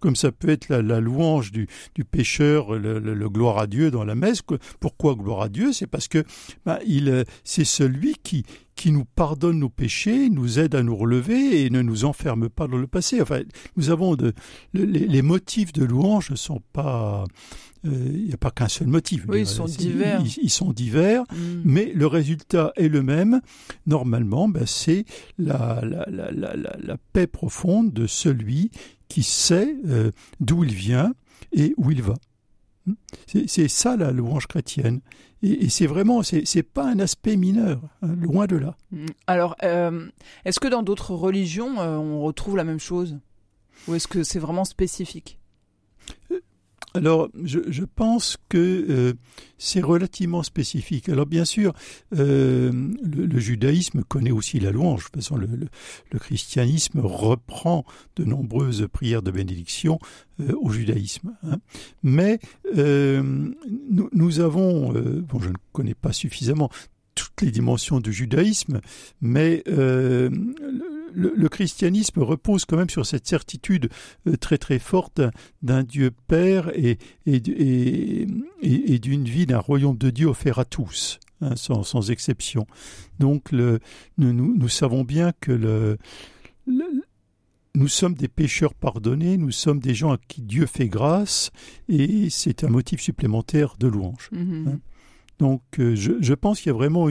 Comme 0.00 0.16
ça 0.16 0.32
peut 0.32 0.48
être 0.48 0.68
la, 0.68 0.82
la 0.82 1.00
louange 1.00 1.52
du, 1.52 1.66
du 1.94 2.04
pécheur, 2.04 2.78
le, 2.78 3.28
gloire 3.28 3.58
à 3.58 3.66
Dieu 3.66 3.90
dans 3.90 4.04
la 4.04 4.14
messe. 4.14 4.42
Pourquoi 4.80 5.14
gloire 5.14 5.42
à 5.42 5.48
Dieu? 5.48 5.72
C'est 5.72 5.86
parce 5.86 6.08
que 6.08 6.22
ben, 6.64 6.78
il, 6.86 7.08
euh, 7.08 7.24
c'est 7.44 7.64
celui 7.64 8.14
qui 8.22 8.44
qui 8.76 8.92
nous 8.92 9.06
pardonne 9.06 9.60
nos 9.60 9.70
péchés, 9.70 10.28
nous 10.28 10.58
aide 10.58 10.74
à 10.74 10.82
nous 10.82 10.94
relever 10.94 11.64
et 11.64 11.70
ne 11.70 11.80
nous 11.80 12.04
enferme 12.04 12.50
pas 12.50 12.66
dans 12.68 12.76
le 12.76 12.86
passé. 12.86 13.22
Enfin, 13.22 13.40
nous 13.78 13.88
avons 13.88 14.16
de, 14.16 14.34
le- 14.74 14.84
les, 14.84 15.06
les 15.06 15.22
motifs 15.22 15.72
de 15.72 15.82
louange 15.82 16.30
ne 16.30 16.36
sont 16.36 16.60
pas, 16.74 17.24
il 17.86 18.26
n'y 18.26 18.32
a 18.32 18.36
pas 18.36 18.50
qu'un 18.50 18.68
seul 18.68 18.88
motif. 18.88 19.24
Oui, 19.28 19.40
ils 19.40 19.46
sont 19.46 19.66
divers. 19.66 20.20
Ils, 20.24 20.44
ils 20.44 20.50
sont 20.50 20.72
divers, 20.72 21.22
hmm. 21.32 21.62
mais 21.64 21.92
le 21.94 22.06
résultat 22.06 22.72
est 22.76 22.88
le 22.88 23.02
même. 23.02 23.40
Normalement, 23.86 24.48
ben, 24.48 24.66
c'est 24.66 25.04
la, 25.38 25.80
la, 25.82 26.06
la, 26.10 26.30
la, 26.30 26.56
la, 26.56 26.76
la 26.78 26.96
paix 27.12 27.26
profonde 27.26 27.92
de 27.92 28.06
celui 28.06 28.70
qui 29.08 29.22
sait 29.22 29.76
euh, 29.86 30.10
d'où 30.40 30.64
il 30.64 30.74
vient 30.74 31.14
et 31.52 31.74
où 31.76 31.90
il 31.90 32.02
va. 32.02 32.14
Hmm? 32.86 32.94
C'est 33.26 33.68
ça 33.68 33.96
la 33.96 34.10
louange 34.12 34.46
chrétienne. 34.46 35.00
Et, 35.42 35.64
et 35.64 35.68
c'est 35.68 35.86
vraiment, 35.86 36.22
c'est 36.22 36.62
pas 36.62 36.88
un 36.88 36.98
aspect 36.98 37.36
mineur, 37.36 37.80
hein, 38.02 38.14
loin 38.20 38.46
de 38.46 38.56
là. 38.56 38.76
Mm. 38.90 39.06
Alors, 39.26 39.54
euh, 39.62 40.08
est-ce 40.44 40.60
que 40.60 40.68
dans 40.68 40.82
d'autres 40.82 41.14
religions, 41.14 41.80
euh, 41.80 41.96
on 41.96 42.22
retrouve 42.22 42.56
la 42.56 42.64
même 42.64 42.80
chose? 42.80 43.18
Ou 43.86 43.94
est-ce 43.94 44.08
que 44.08 44.24
c'est 44.24 44.38
vraiment 44.38 44.64
spécifique? 44.64 45.38
Alors, 46.96 47.28
je, 47.44 47.84
pense 47.84 48.36
que 48.48 48.86
euh, 48.88 49.12
c'est 49.58 49.82
relativement 49.82 50.42
spécifique. 50.42 51.08
Alors, 51.08 51.26
bien 51.26 51.44
sûr, 51.44 51.72
euh, 52.16 52.72
le, 53.02 53.38
judaïsme 53.38 54.02
connaît 54.02 54.30
aussi 54.30 54.60
la 54.60 54.72
louange. 54.72 55.00
De 55.00 55.04
toute 55.04 55.16
façon, 55.16 55.36
le, 55.36 56.18
christianisme 56.18 57.00
reprend 57.00 57.84
de 58.16 58.24
nombreuses 58.24 58.88
prières 58.92 59.22
de 59.22 59.30
bénédiction 59.30 59.98
euh, 60.40 60.52
au 60.60 60.70
judaïsme. 60.70 61.34
hein. 61.42 61.58
Mais 62.02 62.40
nous, 62.74 64.08
nous 64.12 64.40
avons, 64.40 64.92
bon, 64.92 65.40
je 65.40 65.50
ne 65.50 65.56
connais 65.72 65.94
pas 65.94 66.12
suffisamment 66.12 66.70
toutes 67.14 67.42
les 67.42 67.50
dimensions 67.50 68.00
du 68.00 68.12
judaïsme, 68.12 68.80
mais 69.20 69.62
le, 71.14 71.32
le 71.36 71.48
christianisme 71.48 72.20
repose 72.20 72.64
quand 72.64 72.76
même 72.76 72.90
sur 72.90 73.06
cette 73.06 73.26
certitude 73.26 73.88
euh, 74.26 74.36
très 74.36 74.58
très 74.58 74.78
forte 74.78 75.20
d'un 75.62 75.82
Dieu 75.82 76.10
Père 76.28 76.70
et, 76.74 76.98
et, 77.26 77.36
et, 77.36 78.22
et- 78.62 78.94
et 78.94 78.98
d'une 78.98 79.24
vie 79.24 79.46
d'un 79.46 79.58
royaume 79.58 79.96
de 79.98 80.10
Dieu 80.10 80.26
offert 80.26 80.58
à 80.58 80.64
tous, 80.64 81.18
hein, 81.40 81.56
sans, 81.56 81.82
sans 81.82 82.10
exception. 82.10 82.66
Donc 83.18 83.52
le, 83.52 83.80
nous, 84.18 84.68
savons 84.68 85.04
bien 85.04 85.32
que 85.40 85.52
le, 85.52 85.98
le- 86.66 87.02
nous 87.74 87.88
sommes 87.88 88.14
des 88.14 88.28
pécheurs 88.28 88.72
pardonnés, 88.74 89.36
nous 89.36 89.50
sommes 89.50 89.80
des 89.80 89.94
gens 89.94 90.12
à 90.12 90.18
qui 90.28 90.40
Dieu 90.42 90.64
fait 90.66 90.88
grâce, 90.88 91.50
et 91.88 92.30
c'est 92.30 92.64
un 92.64 92.68
motif 92.68 93.00
supplémentaire 93.00 93.76
de 93.78 93.86
louange. 93.86 94.30
Mhm. 94.32 94.68
Hein. 94.68 94.78
Donc 95.38 95.62
euh, 95.78 95.94
je, 95.94 96.34
pense 96.34 96.60
qu'il 96.60 96.70
y 96.72 96.74
a 96.74 96.78
vraiment 96.78 97.08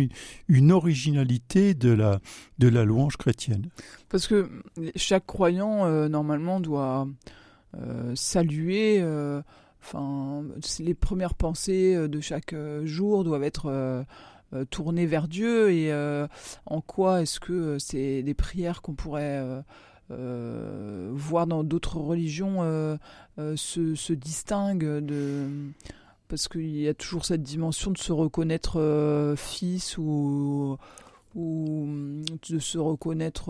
une, 0.48 0.72
originalité 0.72 1.74
de 1.74 1.92
la, 1.92 2.20
de 2.58 2.68
la 2.68 2.84
louange 2.84 3.18
chrétienne. 3.18 3.70
Parce 4.10 4.28
que 4.28 4.50
chaque 4.96 5.26
croyant, 5.26 5.86
euh, 5.86 6.08
normalement, 6.08 6.60
doit 6.60 7.08
euh, 7.78 8.14
saluer. 8.16 9.04
Enfin, 9.82 10.44
les 10.80 10.96
premières 10.96 11.36
pensées 11.36 12.08
de 12.08 12.20
chaque 12.20 12.56
jour 12.84 13.24
doivent 13.24 13.44
être 13.44 14.06
tournées 14.72 15.06
vers 15.06 15.28
Dieu. 15.28 15.72
Et 15.72 15.94
en 16.66 16.82
quoi 16.82 17.22
est-ce 17.22 17.40
que 17.40 17.78
c'est 17.78 18.24
des 18.24 18.34
prières 18.34 18.82
qu'on 18.82 18.96
pourrait 18.96 19.44
voir 20.10 21.46
dans 21.46 21.64
d'autres 21.64 21.98
religions 21.98 22.98
se, 23.38 23.94
se 23.94 24.14
distinguent 24.14 25.06
de 25.06 25.48
parce 26.28 26.48
qu'il 26.48 26.78
y 26.78 26.88
a 26.88 26.94
toujours 26.94 27.26
cette 27.26 27.44
dimension 27.44 27.92
de 27.92 27.98
se 27.98 28.12
reconnaître 28.12 29.36
fils 29.38 29.98
ou 29.98 30.78
ou 31.36 31.88
de 32.50 32.60
se 32.60 32.78
reconnaître 32.78 33.50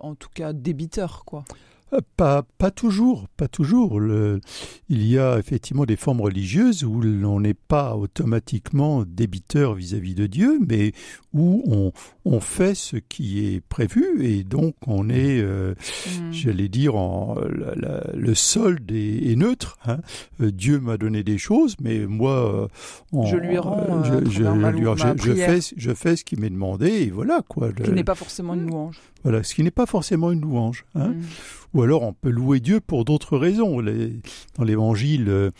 en 0.00 0.14
tout 0.14 0.28
cas 0.32 0.52
débiteur 0.52 1.24
quoi. 1.24 1.44
Euh, 1.92 2.00
pas, 2.16 2.44
pas 2.58 2.70
toujours, 2.70 3.26
pas 3.36 3.48
toujours. 3.48 4.00
Le, 4.00 4.40
il 4.88 5.06
y 5.06 5.18
a 5.18 5.38
effectivement 5.38 5.84
des 5.84 5.96
formes 5.96 6.20
religieuses 6.20 6.84
où 6.84 7.00
l'on 7.00 7.40
n'est 7.40 7.54
pas 7.54 7.96
automatiquement 7.96 9.04
débiteur 9.06 9.74
vis-à-vis 9.74 10.14
de 10.14 10.26
Dieu, 10.26 10.58
mais 10.66 10.92
où 11.32 11.62
on, 11.66 11.92
on, 12.24 12.40
fait 12.40 12.74
ce 12.74 12.96
qui 12.96 13.44
est 13.46 13.60
prévu 13.60 14.24
et 14.24 14.42
donc 14.42 14.74
on 14.86 15.08
est, 15.08 15.40
euh, 15.40 15.74
hmm. 16.06 16.32
j'allais 16.32 16.68
dire, 16.68 16.96
en, 16.96 17.36
le 18.14 18.34
solde 18.34 18.90
est, 18.90 19.36
neutre. 19.36 19.78
Hein. 19.86 19.98
Euh, 20.40 20.50
Dieu 20.50 20.80
m'a 20.80 20.96
donné 20.96 21.22
des 21.22 21.38
choses, 21.38 21.76
mais 21.80 22.06
moi, 22.06 22.68
je 23.12 23.36
lui 23.36 23.58
rends, 23.58 24.04
je, 24.04 24.30
je, 24.30 25.34
fais, 25.34 25.60
je 25.76 25.94
fais 25.94 26.16
ce 26.16 26.24
qui 26.24 26.36
m'est 26.36 26.50
demandé 26.50 26.88
et 26.88 27.10
voilà 27.10 27.42
quoi. 27.48 27.70
Ce 27.76 27.82
qui 27.82 27.92
n'est 27.92 28.04
pas 28.04 28.14
forcément 28.14 28.54
une 28.54 28.66
louange. 28.66 29.00
Voilà, 29.22 29.42
ce 29.42 29.54
qui 29.54 29.62
n'est 29.62 29.70
pas 29.70 29.86
forcément 29.86 30.32
une 30.32 30.40
louange. 30.40 30.84
Hein. 30.94 31.08
Hmm. 31.08 31.22
Ou 31.72 31.82
alors 31.82 32.02
on 32.02 32.12
peut 32.12 32.30
louer 32.30 32.60
Dieu 32.60 32.80
pour 32.80 33.04
d'autres 33.04 33.36
raisons. 33.36 33.80
dans 33.80 34.64
l'Évangile, 34.64 35.28
euh, 35.28 35.50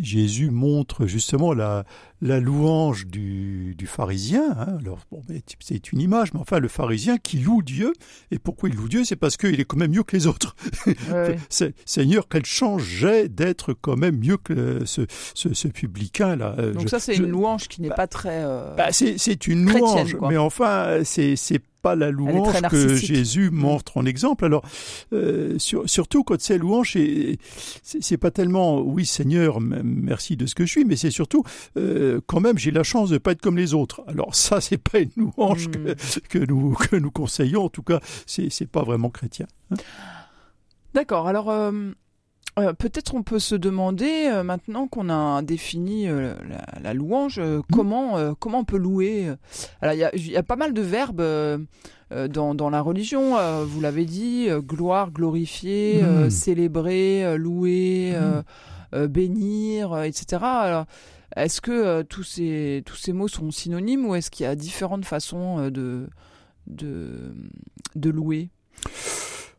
Jésus 0.00 0.50
montre 0.50 1.06
justement 1.06 1.52
la, 1.52 1.84
la 2.22 2.38
louange 2.38 3.06
du, 3.06 3.74
du 3.76 3.86
pharisien. 3.86 4.54
Hein. 4.56 4.78
Alors 4.80 5.00
bon, 5.10 5.22
c'est 5.58 5.92
une 5.92 6.00
image, 6.00 6.32
mais 6.32 6.40
enfin 6.40 6.60
le 6.60 6.68
pharisien 6.68 7.18
qui 7.18 7.38
loue 7.38 7.62
Dieu. 7.62 7.92
Et 8.30 8.38
pourquoi 8.38 8.68
il 8.68 8.76
loue 8.76 8.88
Dieu? 8.88 9.04
C'est 9.04 9.16
parce 9.16 9.36
qu'il 9.36 9.60
est 9.60 9.64
quand 9.64 9.76
même 9.76 9.90
mieux 9.90 10.04
que 10.04 10.16
les 10.16 10.28
autres. 10.28 10.54
Seigneur, 11.84 12.28
quelle 12.28 12.46
chance 12.46 12.80
j'ai 12.80 13.28
d'être 13.28 13.74
quand 13.74 13.96
même 13.96 14.18
mieux 14.18 14.36
que 14.36 14.84
ce, 14.86 15.02
ce, 15.34 15.68
publicain 15.68 16.36
là. 16.36 16.54
Donc 16.72 16.88
ça 16.88 17.00
c'est 17.00 17.16
une 17.16 17.28
louange 17.28 17.66
qui 17.66 17.82
n'est 17.82 17.88
bah, 17.88 17.96
pas 17.96 18.06
très. 18.06 18.44
Euh, 18.44 18.74
bah, 18.76 18.92
c'est 18.92 19.46
une 19.48 19.68
louange, 19.68 20.16
mais 20.20 20.36
enfin 20.36 21.00
c'est 21.02 21.36
pas 21.82 21.96
la 21.96 22.10
louange 22.10 22.62
que 22.70 22.94
Jésus 22.94 23.50
mm. 23.50 23.54
montre 23.54 23.96
en 23.98 24.06
exemple. 24.06 24.44
Alors, 24.44 24.62
euh, 25.12 25.58
surtout 25.58 26.22
quand 26.22 26.40
c'est 26.40 26.56
louange, 26.56 26.96
c'est 27.82 28.16
pas 28.16 28.30
tellement 28.30 28.80
oui 28.80 29.04
Seigneur, 29.04 29.60
merci 29.60 30.36
de 30.36 30.46
ce 30.46 30.54
que 30.54 30.64
je 30.64 30.70
suis, 30.70 30.84
mais 30.84 30.96
c'est 30.96 31.10
surtout 31.10 31.42
euh, 31.76 32.11
quand 32.26 32.40
même 32.40 32.58
j'ai 32.58 32.70
la 32.70 32.82
chance 32.82 33.10
de 33.10 33.18
pas 33.18 33.32
être 33.32 33.40
comme 33.40 33.56
les 33.56 33.74
autres. 33.74 34.02
Alors 34.06 34.34
ça, 34.34 34.60
c'est 34.60 34.78
pas 34.78 34.98
une 34.98 35.10
louange 35.16 35.68
mm. 35.68 35.94
que, 36.28 36.38
nous 36.38 36.74
que 36.74 36.96
nous 36.96 37.10
conseillons. 37.10 37.64
En 37.64 37.68
tout 37.68 37.82
cas, 37.82 38.00
c'est 38.26 38.70
pas 38.70 38.82
vraiment 38.82 39.10
chrétien. 39.10 39.46
Hein. 39.70 39.76
D'accord. 40.94 41.28
Alors. 41.28 41.50
Euh, 41.50 41.72
euh, 42.58 42.74
peut-être 42.74 43.14
on 43.14 43.22
peut 43.22 43.38
se 43.38 43.54
demander, 43.54 44.26
euh, 44.26 44.42
maintenant 44.42 44.86
qu'on 44.86 45.08
a 45.08 45.40
défini 45.40 46.06
la, 46.82 46.92
louange, 46.92 47.40
mmh. 47.40 47.62
comment, 47.72 48.34
comment 48.34 48.58
on 48.58 48.64
peut 48.64 48.76
louer 48.76 49.32
Alors, 49.80 49.94
il 49.94 50.30
y 50.30 50.36
a, 50.36 50.42
pas 50.42 50.56
mal 50.56 50.74
de 50.74 50.82
verbes 50.82 51.22
dans, 52.10 52.54
dans, 52.54 52.68
la 52.68 52.82
religion, 52.82 53.38
vous 53.64 53.80
l'avez 53.80 54.04
dit, 54.04 54.48
gloire, 54.58 55.12
glorifier, 55.12 56.02
mmh. 56.02 56.28
célébrer, 56.28 57.38
louer, 57.38 58.14
mmh. 58.92 59.06
bénir, 59.06 60.02
etc. 60.02 60.42
Alors, 60.42 60.84
est-ce 61.36 61.60
que 61.60 62.02
tous, 62.02 62.22
ces, 62.22 62.82
tous 62.84 62.96
ces 62.96 63.12
mots 63.12 63.28
sont 63.28 63.50
synonymes 63.50 64.06
ou 64.06 64.14
est-ce 64.14 64.30
qu'il 64.30 64.44
y 64.44 64.46
a 64.46 64.54
différentes 64.54 65.04
façons 65.04 65.70
de, 65.70 66.08
de, 66.66 67.34
de 67.94 68.10
louer? 68.10 68.50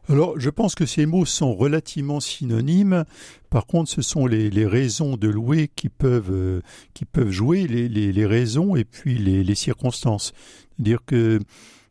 Alors, 0.10 0.38
je 0.38 0.50
pense 0.50 0.75
que 0.75 0.86
ces 0.86 1.06
mots 1.06 1.25
sont 1.25 1.56
relativement 1.56 2.20
synonymes. 2.20 3.06
Par 3.50 3.65
contre, 3.65 3.89
ce 3.89 4.01
sont 4.01 4.27
les, 4.27 4.50
les 4.50 4.65
raisons 4.65 5.15
de 5.15 5.30
louer 5.30 5.70
qui 5.74 5.88
peuvent, 5.88 6.32
euh, 6.32 6.62
qui 6.94 7.06
peuvent 7.06 7.30
jouer, 7.30 7.68
les, 7.68 7.88
les, 7.88 8.12
les, 8.12 8.25
raisons 8.25 8.75
et 8.75 8.84
puis 8.84 9.18
les, 9.18 9.56
circonstances. 9.56 10.34
C'est-à-dire 10.75 11.00
que 11.06 11.39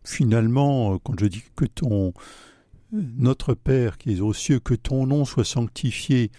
finalement, 0.05 0.99
quand 0.99 1.19
je 1.19 1.27
dis 1.27 1.43
que 1.57 1.65
ton 1.65 2.13
notre 2.93 3.55
Père 3.55 3.97
qui 3.97 4.13
est 4.13 4.21
aux 4.21 4.35
cieux, 4.35 4.59
que 4.59 4.75
ton 4.75 5.07
nom 5.07 5.25
soit 5.25 5.47
sanctifié, 5.47 6.31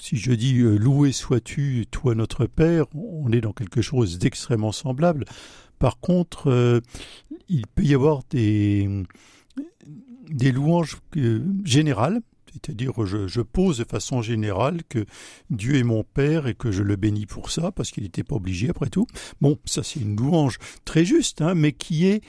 si 0.00 0.16
je 0.16 0.32
dis 0.32 0.58
euh, 0.60 0.76
loué 0.76 1.12
sois-tu, 1.12 1.86
toi 1.90 2.14
notre 2.14 2.46
Père, 2.46 2.86
on 2.94 3.30
est 3.32 3.40
dans 3.40 3.52
quelque 3.52 3.82
chose 3.82 4.18
d'extrêmement 4.18 4.72
semblable. 4.72 5.24
Par 5.78 6.00
contre, 6.00 6.50
euh, 6.50 6.80
il 7.48 7.66
peut 7.66 7.84
y 7.84 7.94
avoir 7.94 8.22
des 8.30 8.88
louanges 10.52 10.98
euh, 11.16 11.44
générales, 11.64 12.20
c'est-à-dire 12.52 13.06
je, 13.06 13.40
pose 13.40 13.78
de 13.78 13.84
façon 13.84 14.22
générale 14.22 14.82
que 14.88 15.04
Dieu 15.50 15.76
est 15.76 15.84
mon 15.84 16.02
Père 16.02 16.46
et 16.46 16.54
que 16.54 16.72
je 16.72 16.82
le 16.82 16.96
bénis 16.96 17.26
pour 17.26 17.50
ça, 17.50 17.70
parce 17.70 17.90
qu'il 17.90 18.02
n'était 18.02 18.24
pas 18.24 18.36
obligé 18.36 18.70
après 18.70 18.90
tout. 18.90 19.06
Bon, 19.40 19.58
ça 19.64 19.82
c'est 19.82 20.00
une 20.00 20.16
louange 20.16 20.58
très 20.84 21.04
juste, 21.04 21.42
hein, 21.42 21.54
mais 21.54 21.72
qui 21.72 22.06
est 22.06 22.22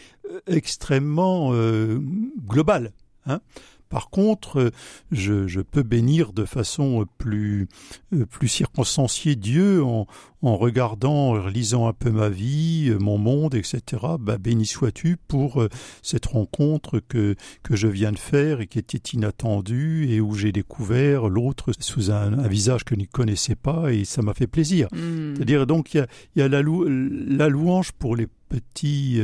extrêmement 0.48 1.51
euh, 1.53 2.00
globale. 2.46 2.91
Hein. 3.25 3.41
Par 3.89 4.12
contre, 4.12 4.60
euh, 4.60 4.69
je, 5.12 5.62
peux 5.62 5.81
bénir 5.81 6.31
de 6.31 6.46
façon 6.46 7.08
plus, 7.17 7.67
euh, 8.13 8.25
plus 8.27 8.48
circonstanciée 8.48 9.36
Dieu 9.36 9.84
en, 9.84 10.05
en 10.43 10.58
regardant, 10.58 11.31
en 11.31 11.48
lisant 11.48 11.88
un 11.88 11.93
peu 11.93 12.12
ma 12.12 12.29
vie, 12.29 12.89
euh, 12.89 13.00
mon 13.00 13.17
monde, 13.17 13.55
etc. 13.55 13.81
Bah, 14.19 14.38
béni 14.38 14.67
sois-tu 14.67 15.17
pour 15.17 15.67
cette 16.03 16.27
rencontre 16.27 17.00
que, 17.00 17.36
que 17.63 17.75
je 17.75 17.88
viens 17.88 18.12
de 18.12 18.19
faire 18.19 18.62
et 18.62 18.67
qui 18.67 18.77
était 18.77 18.98
inattendue 18.98 20.08
et 20.10 20.22
où 20.22 20.36
j'ai 20.36 20.51
découvert 20.51 21.27
l'autre 21.27 21.72
sous 21.79 22.12
un, 22.12 22.48
visage 22.48 22.84
que 22.84 22.93
je 22.93 23.00
ne 23.00 23.05
connaissais 23.05 23.55
pas 23.55 23.91
et 23.91 24.05
ça 24.05 24.22
m'a 24.22 24.36
fait 24.36 24.48
plaisir. 24.48 24.88
Hmm. 24.91 25.36
C'est-à-dire 25.36 25.65
donc 25.65 25.96
il 25.96 25.98
y 25.98 26.00
a, 26.01 26.08
y 26.36 26.41
a 26.41 26.48
la, 26.48 26.62
la, 26.62 27.50
louange 27.50 27.91
pour 27.93 28.15
les 28.15 28.27
petits, 28.50 29.22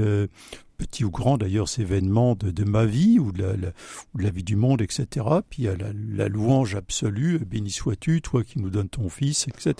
petit 0.77 1.03
ou 1.03 1.12
grand 1.12 1.38
d'ailleurs 1.38 1.67
événements 1.77 2.36
de, 2.36 2.51
de, 2.51 2.63
ma 2.63 2.86
vie 2.86 3.20
ou 3.20 3.32
de, 3.32 3.44
la, 3.44 3.53
de, 3.53 3.74
la, 4.15 4.29
vie 4.29 4.44
du 4.44 4.55
monde, 4.55 4.82
etc. 4.82 5.25
Puis 5.50 5.63
il 5.63 5.65
y 5.65 5.67
a 5.70 5.75
la, 5.75 5.88
la 6.10 6.27
louange 6.27 6.75
absolue, 6.75 7.39
béni 7.39 7.72
sois-tu, 7.72 8.22
toi 8.22 8.44
qui 8.44 8.60
nous 8.60 8.70
donnes 8.70 8.89
ton 8.89 9.10
fils, 9.10 9.48
etc. 9.48 9.74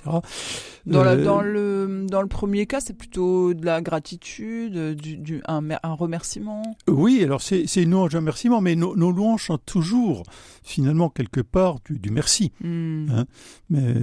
Dans, 0.86 1.04
euh, 1.04 1.24
dans, 1.24 1.42
le, 1.42 2.06
dans 2.10 2.22
le 2.22 2.28
premier 2.28 2.66
cas, 2.66 2.80
c'est 2.80 2.94
plutôt 2.94 3.54
de 3.54 3.66
la 3.66 3.82
gratitude, 3.82 4.96
du, 4.96 5.18
du 5.18 5.42
un, 5.48 5.64
un, 5.84 5.94
remerciement? 5.94 6.64
Oui, 6.88 7.24
alors 7.24 7.42
c'est 7.42 7.66
une 7.76 7.92
louange, 7.92 8.16
un 8.16 8.20
remerciement, 8.20 8.62
mais 8.62 8.76
nos, 8.76 8.96
nos, 8.96 9.12
louanges 9.12 9.48
sont 9.48 9.58
toujours 9.58 10.24
finalement 10.64 11.10
quelque 11.10 11.42
part 11.42 11.78
du, 11.86 12.00
du 12.00 12.10
merci. 12.12 12.52
Hmm. 12.62 13.08
Hein 13.12 13.26
mais 13.70 13.96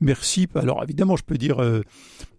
merci, 0.00 0.48
alors 0.54 0.82
évidemment 0.82 1.16
je 1.16 1.22
peux 1.22 1.38
dire 1.38 1.62
euh, 1.62 1.82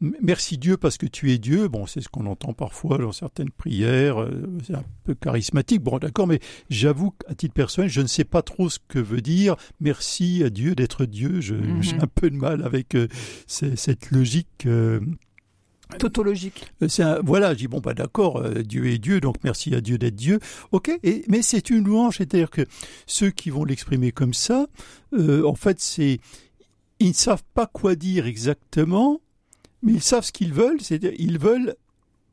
merci 0.02 0.58
Dieu 0.58 0.78
parce 0.78 0.98
que 0.98 1.06
tu 1.06 1.32
es 1.32 1.38
Dieu, 1.38 1.68
bon 1.68 1.86
c'est 1.86 2.02
ce 2.02 2.10
qu'on 2.10 2.26
entend 2.26 2.54
parfois 2.54 2.98
dans 2.98 3.12
certaines 3.12 3.52
prières 3.52 3.87
euh, 3.88 4.30
c'est 4.66 4.76
un 4.76 4.84
peu 5.04 5.16
charismatique. 5.16 5.82
Bon, 5.82 5.98
d'accord, 5.98 6.28
mais 6.28 6.40
j'avoue 6.70 7.12
qu'à 7.12 7.36
titre 7.36 7.54
personnel, 7.54 7.90
je 7.90 8.02
ne 8.02 8.08
sais 8.08 8.24
pas 8.24 8.42
trop 8.42 8.70
ce 8.70 8.80
que 8.88 9.00
veut 9.00 9.22
dire 9.22 9.56
merci 9.80 10.44
à 10.44 10.50
Dieu 10.50 10.76
d'être 10.76 11.06
Dieu. 11.06 11.40
Mhm. 11.40 11.82
J'ai 11.82 11.96
un 11.96 12.08
peu 12.08 12.30
de 12.30 12.36
mal 12.36 12.64
avec 12.64 12.96
euh, 12.96 13.08
cette 13.48 14.12
logique. 14.12 14.66
Euh, 14.66 15.00
Tautologique. 16.00 16.74
voilà, 17.24 17.54
je 17.54 17.60
dis 17.60 17.68
bon, 17.70 17.80
pas 17.80 17.92
bah, 17.92 18.04
d'accord, 18.04 18.44
Dieu 18.66 18.88
est 18.88 18.98
Dieu, 18.98 19.22
donc 19.22 19.38
merci 19.46 19.74
à 19.74 19.80
Dieu 19.80 19.98
d'être 19.98 20.16
Dieu. 20.16 20.40
Ok, 20.74 20.92
et, 21.02 21.24
mais 21.30 21.42
c'est 21.42 21.70
une 21.70 21.86
louange, 21.86 22.18
c'est-à-dire 22.18 22.50
que 22.50 22.66
ceux 23.06 23.30
qui 23.30 23.50
vont 23.52 23.64
l'exprimer 23.64 24.12
comme 24.12 24.34
ça, 24.34 24.68
en 25.18 25.56
fait, 25.56 25.80
c'est 25.80 26.20
ils 27.00 27.10
ne 27.10 27.14
savent 27.14 27.44
pas 27.54 27.68
quoi 27.68 27.96
dire 27.96 28.26
exactement, 28.26 29.22
mais 29.82 29.94
ils 29.94 30.02
savent 30.02 30.26
ce 30.26 30.34
qu'ils 30.34 30.54
veulent, 30.54 30.82
c'est-à-dire 30.82 31.14
ils 31.18 31.40
veulent 31.40 31.76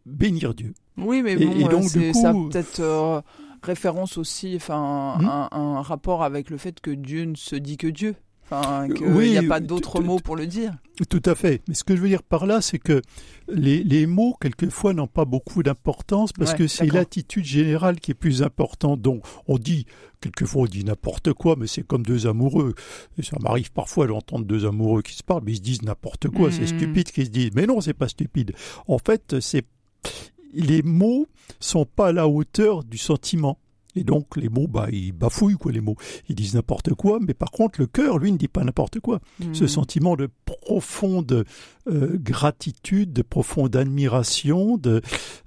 bénir 0.07 0.55
Dieu. 0.55 0.75
Oui, 0.97 1.23
mais 1.23 1.37
bon, 1.37 1.53
et, 1.53 1.65
donc, 1.65 1.93
du 1.93 2.13
coup, 2.13 2.21
ça 2.21 2.33
peut-être 2.33 2.81
euh, 2.81 3.21
référence 3.63 4.17
aussi, 4.17 4.55
enfin, 4.57 5.17
hmm 5.21 5.27
un, 5.27 5.49
un, 5.51 5.83
rapport 5.83 6.23
avec 6.23 6.51
le 6.51 6.57
fait 6.57 6.81
que 6.81 6.91
Dieu 6.91 7.25
ne 7.25 7.35
se 7.35 7.57
dit 7.57 7.77
que 7.77 7.89
Dieu. 7.89 8.15
Enfin, 8.47 8.89
qu'il 8.89 9.11
n'y 9.11 9.39
a 9.39 9.43
pas 9.43 9.61
d'autres 9.61 10.03
mots 10.03 10.19
pour 10.19 10.37
le 10.37 10.47
dire. 10.47 10.75
Tout 11.09 11.23
à 11.25 11.35
fait. 11.35 11.63
Mais 11.67 11.75
ce 11.75 11.83
que 11.83 11.97
je 11.97 12.03
veux 12.03 12.09
dire 12.09 12.23
par 12.23 12.45
là, 12.47 12.61
c'est 12.61 12.79
que 12.79 13.01
les, 13.49 13.83
les, 13.83 14.07
mots, 14.07 14.37
quelquefois, 14.39 14.93
n'ont 14.93 15.07
pas 15.07 15.25
beaucoup 15.25 15.63
d'importance 15.63 16.33
parce 16.33 16.53
que 16.53 16.67
c'est 16.67 16.87
l'attitude 16.87 17.45
générale 17.45 18.01
qui 18.01 18.11
est 18.11 18.15
plus 18.15 18.43
importante. 18.43 19.01
Donc, 19.01 19.25
on 19.49 19.57
dit, 19.57 19.87
quelquefois, 20.21 20.63
on 20.63 20.67
dit 20.67 20.85
n'importe 20.85 21.33
quoi, 21.33 21.57
mais 21.59 21.67
c'est 21.67 21.87
comme 21.87 22.03
deux 22.03 22.27
amoureux. 22.27 22.75
Et 23.19 23.23
ça 23.23 23.39
m'arrive 23.41 23.73
parfois 23.73 24.07
d'entendre 24.07 24.45
deux 24.45 24.67
amoureux 24.67 25.01
qui 25.01 25.15
se 25.15 25.23
parlent, 25.23 25.43
mais 25.45 25.53
ils 25.53 25.57
se 25.57 25.63
disent 25.63 25.83
n'importe 25.83 26.29
quoi. 26.29 26.53
C'est 26.53 26.65
hmm. 26.65 26.79
stupide 26.79 27.11
qu'ils 27.11 27.27
se 27.27 27.31
disent. 27.31 27.51
Mais 27.55 27.67
non, 27.67 27.81
c'est 27.81 27.95
pas 27.95 28.09
stupide. 28.09 28.53
En 28.87 28.99
fait, 28.99 29.41
c'est 29.41 29.65
les 30.55 30.83
mots 30.83 31.27
sont 31.61 31.85
pas 31.85 32.09
à 32.09 32.13
la 32.13 32.29
hauteur 32.29 32.85
du 32.85 32.99
sentiment. 32.99 33.59
Et 33.97 34.03
donc 34.03 34.37
les 34.37 34.49
mots, 34.49 34.67
bah, 34.67 34.89
ils 34.91 35.13
bafouillent 35.13 35.55
quoi 35.55 35.71
les 35.71 35.81
mots. 35.81 35.97
Ils 36.29 36.35
disent 36.35 36.55
n'importe 36.55 36.95
quoi, 36.95 37.19
mais 37.21 37.35
par 37.35 37.51
contre 37.51 37.81
le 37.81 37.87
cœur, 37.87 38.19
lui, 38.19 38.33
ne 38.33 38.37
dit 38.37 38.49
pas 38.49 38.65
n'importe 38.65 39.01
quoi. 39.01 39.21
Hmm. 39.39 39.55
Ce 39.55 39.67
sentiment 39.67 40.17
de 40.17 40.29
profonde 40.45 41.45
euh, 41.89 42.19
gratitude, 42.19 43.13
de 43.13 43.23
profonde 43.23 43.77
admiration, 43.77 44.77
de 44.79 45.01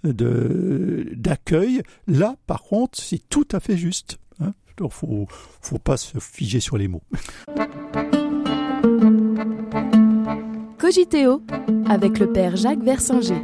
d'accueil, 0.04 1.82
là, 2.08 2.36
par 2.46 2.64
contre, 2.64 3.00
c'est 3.00 3.22
tout 3.28 3.48
à 3.52 3.60
fait 3.60 3.78
juste. 3.78 4.18
Hein. 4.40 4.54
Donc, 4.78 4.94
faut, 4.94 5.28
faut 5.62 5.80
pas 5.80 5.98
se 5.98 6.18
figer 6.20 6.60
sur 6.60 6.78
les 6.78 6.88
mots. 6.88 7.04
Cogiteo 10.78 11.42
avec 11.86 12.20
le 12.20 12.32
père 12.32 12.56
Jacques 12.56 12.84
Versinger. 12.84 13.42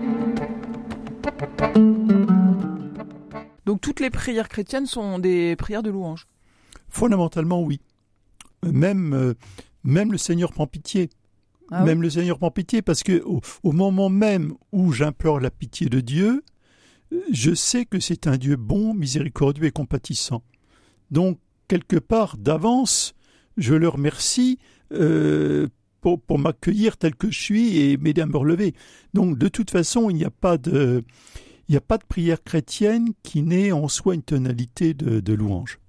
Donc 3.66 3.82
toutes 3.82 4.00
les 4.00 4.10
prières 4.10 4.50
chrétiennes 4.50 4.86
sont 4.86 5.20
des 5.20 5.56
prières 5.56 5.84
de 5.84 5.90
louange. 5.90 6.28
Fondamentalement, 6.90 7.62
oui. 7.62 7.80
Même, 8.64 9.14
euh, 9.14 9.34
même 9.84 10.12
le 10.12 10.18
Seigneur 10.18 10.52
prend 10.52 10.68
pitié. 10.68 11.10
Ah 11.72 11.84
même 11.84 12.02
le 12.02 12.10
Seigneur 12.10 12.38
prend 12.38 12.52
pitié 12.52 12.82
parce 12.82 13.04
que 13.04 13.22
au, 13.24 13.42
au 13.64 13.72
moment 13.72 14.10
même 14.10 14.54
où 14.72 14.92
j'implore 14.92 15.40
la 15.40 15.50
pitié 15.50 15.88
de 15.88 16.02
Dieu, 16.02 16.44
je 17.32 17.54
sais 17.54 17.86
que 17.86 18.00
c'est 18.00 18.28
un 18.28 18.38
Dieu 18.38 18.56
bon, 18.56 18.94
miséricordieux 18.94 19.66
et 19.66 19.72
compatissant. 19.72 20.44
Donc, 21.12 21.40
quelque 21.68 21.98
part, 21.98 22.38
d'avance, 22.38 23.14
je 23.58 23.76
le 23.76 23.88
remercie 23.88 24.60
euh, 24.92 25.68
pour, 26.04 26.40
m'accueillir 26.40 26.98
tel 26.98 27.16
que 27.16 27.32
je 27.32 27.40
suis 27.40 27.80
et 27.80 27.98
m'aider 27.98 28.22
à 28.22 28.26
me 28.26 28.38
relever. 28.38 28.74
Donc, 29.14 29.38
de 29.38 29.48
toute 29.48 29.72
façon, 29.72 30.10
il 30.10 30.16
n'y 30.16 30.26
a 30.26 30.32
pas 30.32 30.58
de, 30.58 31.04
il 31.68 31.72
n'y 31.72 31.78
a 31.78 31.82
pas 31.82 31.98
de 31.98 32.06
prière 32.06 32.44
chrétienne 32.44 33.14
qui 33.24 33.42
n'ait 33.42 33.72
en 33.72 33.88
soi 33.88 34.16
une 34.16 34.24
tonalité 34.24 34.94
de 34.94 35.34
louange. 35.34 35.80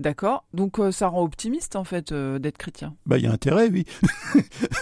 D'accord. 0.00 0.44
Donc 0.54 0.78
euh, 0.80 0.90
ça 0.92 1.08
rend 1.08 1.22
optimiste 1.22 1.76
en 1.76 1.84
fait 1.84 2.10
euh, 2.10 2.38
d'être 2.38 2.56
chrétien. 2.58 2.94
Bah, 3.04 3.18
il 3.18 3.24
y 3.24 3.26
a 3.26 3.32
intérêt, 3.32 3.68
oui. 3.70 3.84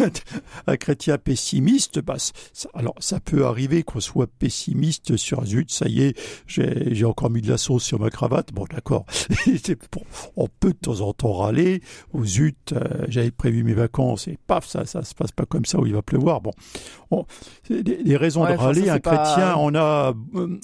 un 0.68 0.76
chrétien 0.76 1.18
pessimiste, 1.18 1.98
bah, 2.00 2.14
ça- 2.18 2.68
alors 2.72 2.94
ça 3.00 3.18
peut 3.20 3.44
arriver 3.44 3.82
qu'on 3.82 3.98
soit 4.00 4.28
pessimiste 4.28 5.16
sur 5.16 5.44
zut, 5.44 5.70
ça 5.72 5.86
y 5.88 6.02
est, 6.02 6.18
j'ai 6.46 7.04
encore 7.04 7.30
mis 7.30 7.42
de 7.42 7.50
la 7.50 7.58
sauce 7.58 7.82
sur 7.82 7.98
ma 8.00 8.10
cravate. 8.10 8.52
Bon, 8.52 8.64
d'accord. 8.70 9.04
On 10.36 10.46
peut 10.60 10.68
de 10.72 10.78
temps 10.78 11.00
en 11.00 11.12
temps 11.12 11.32
râler. 11.32 11.82
Ou 12.12 12.24
zut, 12.24 12.72
euh, 12.72 13.04
j'avais 13.08 13.30
prévu 13.30 13.64
mes 13.64 13.74
vacances 13.74 14.28
et 14.28 14.38
paf, 14.46 14.66
ça, 14.66 14.84
ça 14.86 15.02
se 15.02 15.14
passe 15.14 15.32
pas 15.32 15.46
comme 15.46 15.64
ça 15.64 15.78
où 15.80 15.86
il 15.86 15.94
va 15.94 16.02
pleuvoir. 16.02 16.40
Bon, 16.40 16.52
On- 17.10 17.24
des, 17.68 17.82
des 17.82 18.16
raisons 18.16 18.44
Ouais, 18.44 18.52
de 18.54 18.58
râler. 18.58 18.86
ça, 18.86 18.94
un 18.94 18.98
pas- 19.00 19.16
chrétien 19.16 19.54
en 19.56 19.74
a 19.74 20.14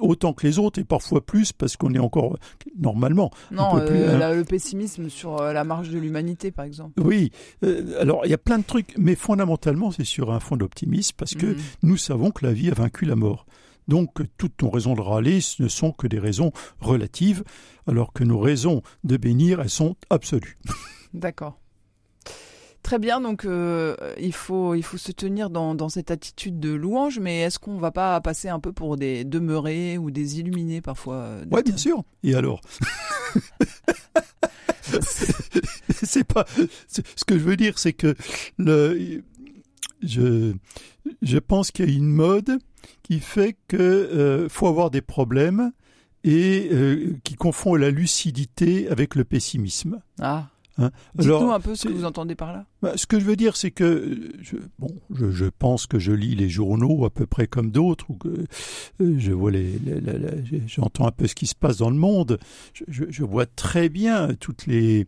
autant 0.00 0.32
que 0.32 0.46
les 0.46 0.58
autres 0.58 0.78
et 0.80 0.84
parfois 0.84 1.24
plus 1.24 1.52
parce 1.52 1.76
qu'on 1.76 1.92
est 1.94 1.98
encore 1.98 2.38
normalement 2.78 3.30
Non, 3.50 3.72
peut 3.76 3.86
plus, 3.86 4.04
hein. 4.04 4.34
le 4.34 4.43
pessimisme 4.44 5.08
sur 5.08 5.40
euh, 5.40 5.52
la 5.52 5.64
marche 5.64 5.88
de 5.90 5.98
l'humanité 5.98 6.50
par 6.50 6.64
exemple. 6.64 7.00
Oui, 7.02 7.30
euh, 7.64 8.00
alors 8.00 8.22
il 8.24 8.30
y 8.30 8.34
a 8.34 8.38
plein 8.38 8.58
de 8.58 8.64
trucs, 8.64 8.94
mais 8.98 9.14
fondamentalement 9.14 9.90
c'est 9.90 10.04
sur 10.04 10.32
un 10.32 10.40
fond 10.40 10.56
d'optimisme 10.56 11.14
parce 11.16 11.34
que 11.34 11.46
Mhm. 11.46 11.56
nous 11.82 11.96
savons 11.96 12.30
que 12.30 12.44
la 12.46 12.52
vie 12.52 12.70
a 12.70 12.74
vaincu 12.74 13.04
la 13.04 13.16
mort. 13.16 13.46
Donc 13.88 14.10
toutes 14.38 14.62
nos 14.62 14.70
raisons 14.70 14.94
de 14.94 15.00
râler 15.02 15.40
ce 15.42 15.62
ne 15.62 15.68
sont 15.68 15.92
que 15.92 16.06
des 16.06 16.18
raisons 16.18 16.52
relatives, 16.80 17.44
alors 17.86 18.12
que 18.14 18.24
nos 18.24 18.38
raisons 18.38 18.82
de 19.04 19.16
bénir, 19.18 19.60
elles 19.60 19.68
sont 19.70 19.96
absolues. 20.10 20.56
D'accord. 21.12 21.58
Très 22.82 22.98
bien, 22.98 23.18
donc 23.22 23.46
euh, 23.46 23.96
il, 24.18 24.34
faut, 24.34 24.74
il 24.74 24.82
faut 24.82 24.98
se 24.98 25.10
tenir 25.10 25.48
dans, 25.48 25.74
dans 25.74 25.88
cette 25.88 26.10
attitude 26.10 26.60
de 26.60 26.70
louange, 26.70 27.18
mais 27.18 27.40
est-ce 27.40 27.58
qu'on 27.58 27.78
va 27.78 27.90
pas 27.90 28.20
passer 28.20 28.50
un 28.50 28.60
peu 28.60 28.72
pour 28.74 28.98
des 28.98 29.24
demeurés 29.24 29.96
ou 29.96 30.10
des 30.10 30.38
illuminés 30.40 30.82
parfois 30.82 31.38
Ouais, 31.50 31.62
bien 31.62 31.78
sûr. 31.78 32.02
Et 32.22 32.34
alors? 32.34 32.60
C'est 35.90 36.24
pas. 36.24 36.46
Ce 36.88 37.24
que 37.24 37.38
je 37.38 37.44
veux 37.44 37.56
dire, 37.56 37.78
c'est 37.78 37.92
que 37.92 38.14
le, 38.58 39.22
je, 40.02 40.52
je 41.22 41.38
pense 41.38 41.70
qu'il 41.70 41.88
y 41.88 41.92
a 41.92 41.96
une 41.96 42.08
mode 42.08 42.58
qui 43.02 43.20
fait 43.20 43.56
que 43.68 43.76
euh, 43.76 44.48
faut 44.48 44.66
avoir 44.66 44.90
des 44.90 45.02
problèmes 45.02 45.72
et 46.22 46.68
euh, 46.72 47.16
qui 47.24 47.34
confond 47.34 47.74
la 47.74 47.90
lucidité 47.90 48.88
avec 48.88 49.14
le 49.14 49.24
pessimisme. 49.24 50.00
Ah, 50.20 50.48
Hein. 50.78 50.90
dites-nous 51.14 51.52
un 51.52 51.60
peu 51.60 51.74
ce 51.76 51.86
que 51.86 51.92
vous 51.92 52.04
entendez 52.04 52.34
par 52.34 52.52
là. 52.52 52.66
Bah, 52.84 52.92
ce 52.96 53.06
que 53.06 53.18
je 53.18 53.24
veux 53.24 53.34
dire, 53.34 53.56
c'est 53.56 53.70
que 53.70 53.82
euh, 53.82 54.32
je, 54.42 54.56
bon, 54.78 54.94
je, 55.10 55.46
pense 55.46 55.86
que 55.86 55.98
je 55.98 56.12
lis 56.12 56.34
les 56.34 56.50
journaux 56.50 57.06
à 57.06 57.10
peu 57.10 57.24
près 57.24 57.46
comme 57.46 57.70
d'autres, 57.70 58.10
ou 58.10 58.14
que 58.16 58.28
euh, 58.28 59.14
je 59.16 59.32
vois 59.32 59.50
les, 59.50 59.78
j'entends 60.66 61.06
un 61.06 61.10
peu 61.10 61.26
ce 61.26 61.34
qui 61.34 61.46
se 61.46 61.54
passe 61.54 61.78
dans 61.78 61.88
le 61.88 61.96
monde. 61.96 62.38
Je, 62.86 63.24
vois 63.24 63.46
très 63.46 63.88
bien 63.88 64.28
les 64.66 65.06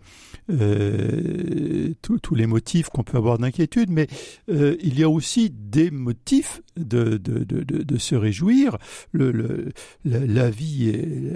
euh, 0.50 1.92
tous- 2.00 2.18
tous 2.18 2.34
les 2.34 2.46
motifs 2.46 2.88
qu'on 2.88 3.02
peut 3.02 3.18
avoir 3.18 3.36
d'inquiétude, 3.36 3.90
mais 3.90 4.06
il 4.48 4.98
y 4.98 5.02
a 5.02 5.10
aussi 5.10 5.50
des 5.50 5.90
motifs 5.90 6.62
de 6.78 7.18
de, 7.18 7.44
de, 7.44 7.62
de, 7.62 7.98
se 7.98 8.14
réjouir. 8.14 8.78
La, 9.12 10.48
vie 10.50 10.92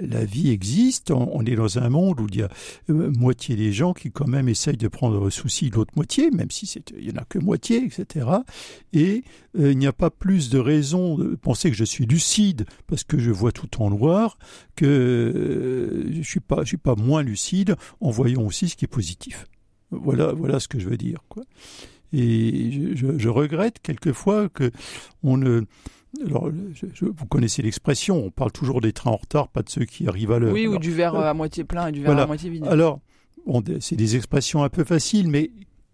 la 0.09 0.25
vie 0.25 0.49
existe. 0.49 1.11
On, 1.11 1.45
est 1.45 1.55
dans 1.55 1.77
un 1.77 1.89
monde 1.89 2.19
où 2.19 2.27
il 2.31 2.39
y 2.39 2.41
a 2.41 2.49
moitié 2.89 3.55
des 3.55 3.71
gens 3.71 3.93
qui 3.93 4.11
quand 4.11 4.27
même 4.27 4.49
essayent 4.49 4.77
de 4.77 4.87
prendre 4.87 5.29
souci 5.29 5.69
de 5.69 5.75
l'autre 5.75 5.93
moitié, 5.95 6.30
même 6.33 6.49
si 6.51 6.65
il 6.97 7.09
y 7.09 7.11
en 7.11 7.17
a 7.21 7.25
que 7.25 7.39
moitié, 7.39 7.83
etc. 7.83 8.27
Et 8.93 9.23
euh, 9.59 9.71
il 9.71 9.77
n'y 9.77 9.87
a 9.87 9.93
pas 9.93 10.09
plus 10.09 10.49
de 10.49 10.59
raison 10.59 11.17
de 11.17 11.35
penser 11.35 11.69
que 11.71 11.77
je 11.77 11.83
suis 11.83 12.05
lucide 12.05 12.65
parce 12.87 13.03
que 13.03 13.19
je 13.19 13.31
vois 13.31 13.51
tout 13.51 13.81
en 13.81 13.89
noir 13.89 14.37
que 14.75 14.85
euh, 14.85 16.09
je 16.13 16.21
suis 16.21 16.39
pas, 16.39 16.61
je 16.63 16.67
suis 16.67 16.77
pas 16.77 16.95
moins 16.95 17.23
lucide 17.23 17.75
en 17.99 18.09
voyant 18.11 18.43
aussi 18.43 18.69
ce 18.69 18.75
qui 18.75 18.85
est 18.85 18.87
positif. 18.87 19.45
Voilà, 19.91 20.31
voilà 20.33 20.59
ce 20.59 20.67
que 20.67 20.79
je 20.79 20.87
veux 20.87 20.97
dire, 20.97 21.19
quoi. 21.29 21.43
Et 22.13 22.71
je, 22.71 22.95
je, 22.95 23.17
je 23.17 23.29
regrette 23.29 23.77
quelquefois 23.81 24.49
que 24.49 24.71
on 25.23 25.37
ne 25.37 25.61
alors, 26.25 26.49
je- 26.73 26.87
je- 26.93 27.05
vous 27.05 27.25
connaissez 27.25 27.61
l'expression, 27.61 28.17
on 28.25 28.31
parle 28.31 28.51
toujours 28.51 28.81
des 28.81 28.91
trains 28.91 29.11
en 29.11 29.15
retard, 29.15 29.47
pas 29.47 29.63
de 29.63 29.69
ceux 29.69 29.85
qui 29.85 30.07
arrivent 30.09 30.33
à 30.33 30.39
l'heure. 30.39 30.51
Oui, 30.53 30.67
ou 30.67 30.71
Alors, 30.71 30.81
du 30.81 30.91
verre 30.91 31.15
euh, 31.15 31.29
à 31.29 31.33
moitié 31.33 31.63
plein 31.63 31.87
et 31.87 31.91
du 31.93 31.99
verre 32.01 32.07
Voilà. 32.11 32.23
à 32.23 32.27
moitié 32.27 32.49
vide. 32.49 32.65
alors, 32.67 32.99
bon, 33.45 33.63
c'est 33.79 33.95
des 33.95 34.17
expressions 34.17 34.61
un 34.63 34.67
peu 34.67 34.83
faciles, 34.83 35.29
mais 35.29 35.51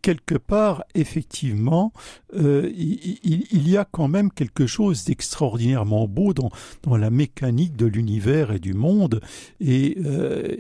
quelque 0.08 0.36
part, 0.36 0.86
effectivement, 0.96 1.92
euh, 2.34 2.72
il, 2.78 3.68
y 3.68 3.76
a 3.76 3.84
quand 3.84 4.08
même 4.08 4.32
quelque 4.32 4.66
chose 4.66 5.04
d'extraordinairement 5.04 6.08
beau 6.08 6.34
dans, 6.34 6.50
dans 6.84 6.96
la 6.96 7.10
mécanique 7.10 7.76
de 7.76 7.88
l'univers 7.88 8.54
et 8.54 8.60
du 8.60 8.74
monde, 8.74 9.20
et 9.60 9.98
euh, 10.06 10.56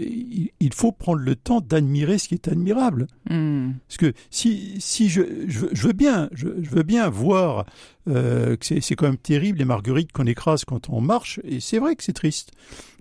il, 0.59 0.73
faut 0.73 0.91
prendre 0.91 1.21
le 1.21 1.37
temps 1.37 1.61
d'admirer 1.61 2.17
ce 2.17 2.27
qui 2.27 2.33
est 2.33 2.49
admirable. 2.49 3.07
Hmm. 3.29 3.71
Parce 3.87 3.95
que 3.95 4.11
si, 4.31 4.75
si 4.79 5.07
je, 5.07 5.21
je, 5.47 5.59
veux- 5.59 5.69
je 5.71 5.87
veux 5.87 5.93
bien, 5.93 6.27
je, 6.33 6.49
je 6.61 6.69
veux 6.69 6.83
bien 6.83 7.07
voir 7.07 7.65
euh, 8.09 8.57
que 8.57 8.65
c'est 8.65 8.81
c'est 8.81 8.95
quand 8.95 9.07
même 9.07 9.17
terrible 9.17 9.59
les 9.59 9.65
marguerites 9.65 10.11
qu'on 10.11 10.25
écrase 10.25 10.65
quand 10.65 10.89
on 10.89 10.99
marche, 10.99 11.39
et 11.45 11.61
c'est 11.61 11.79
vrai 11.79 11.95
que 11.95 12.03
c'est 12.03 12.11
triste. 12.11 12.51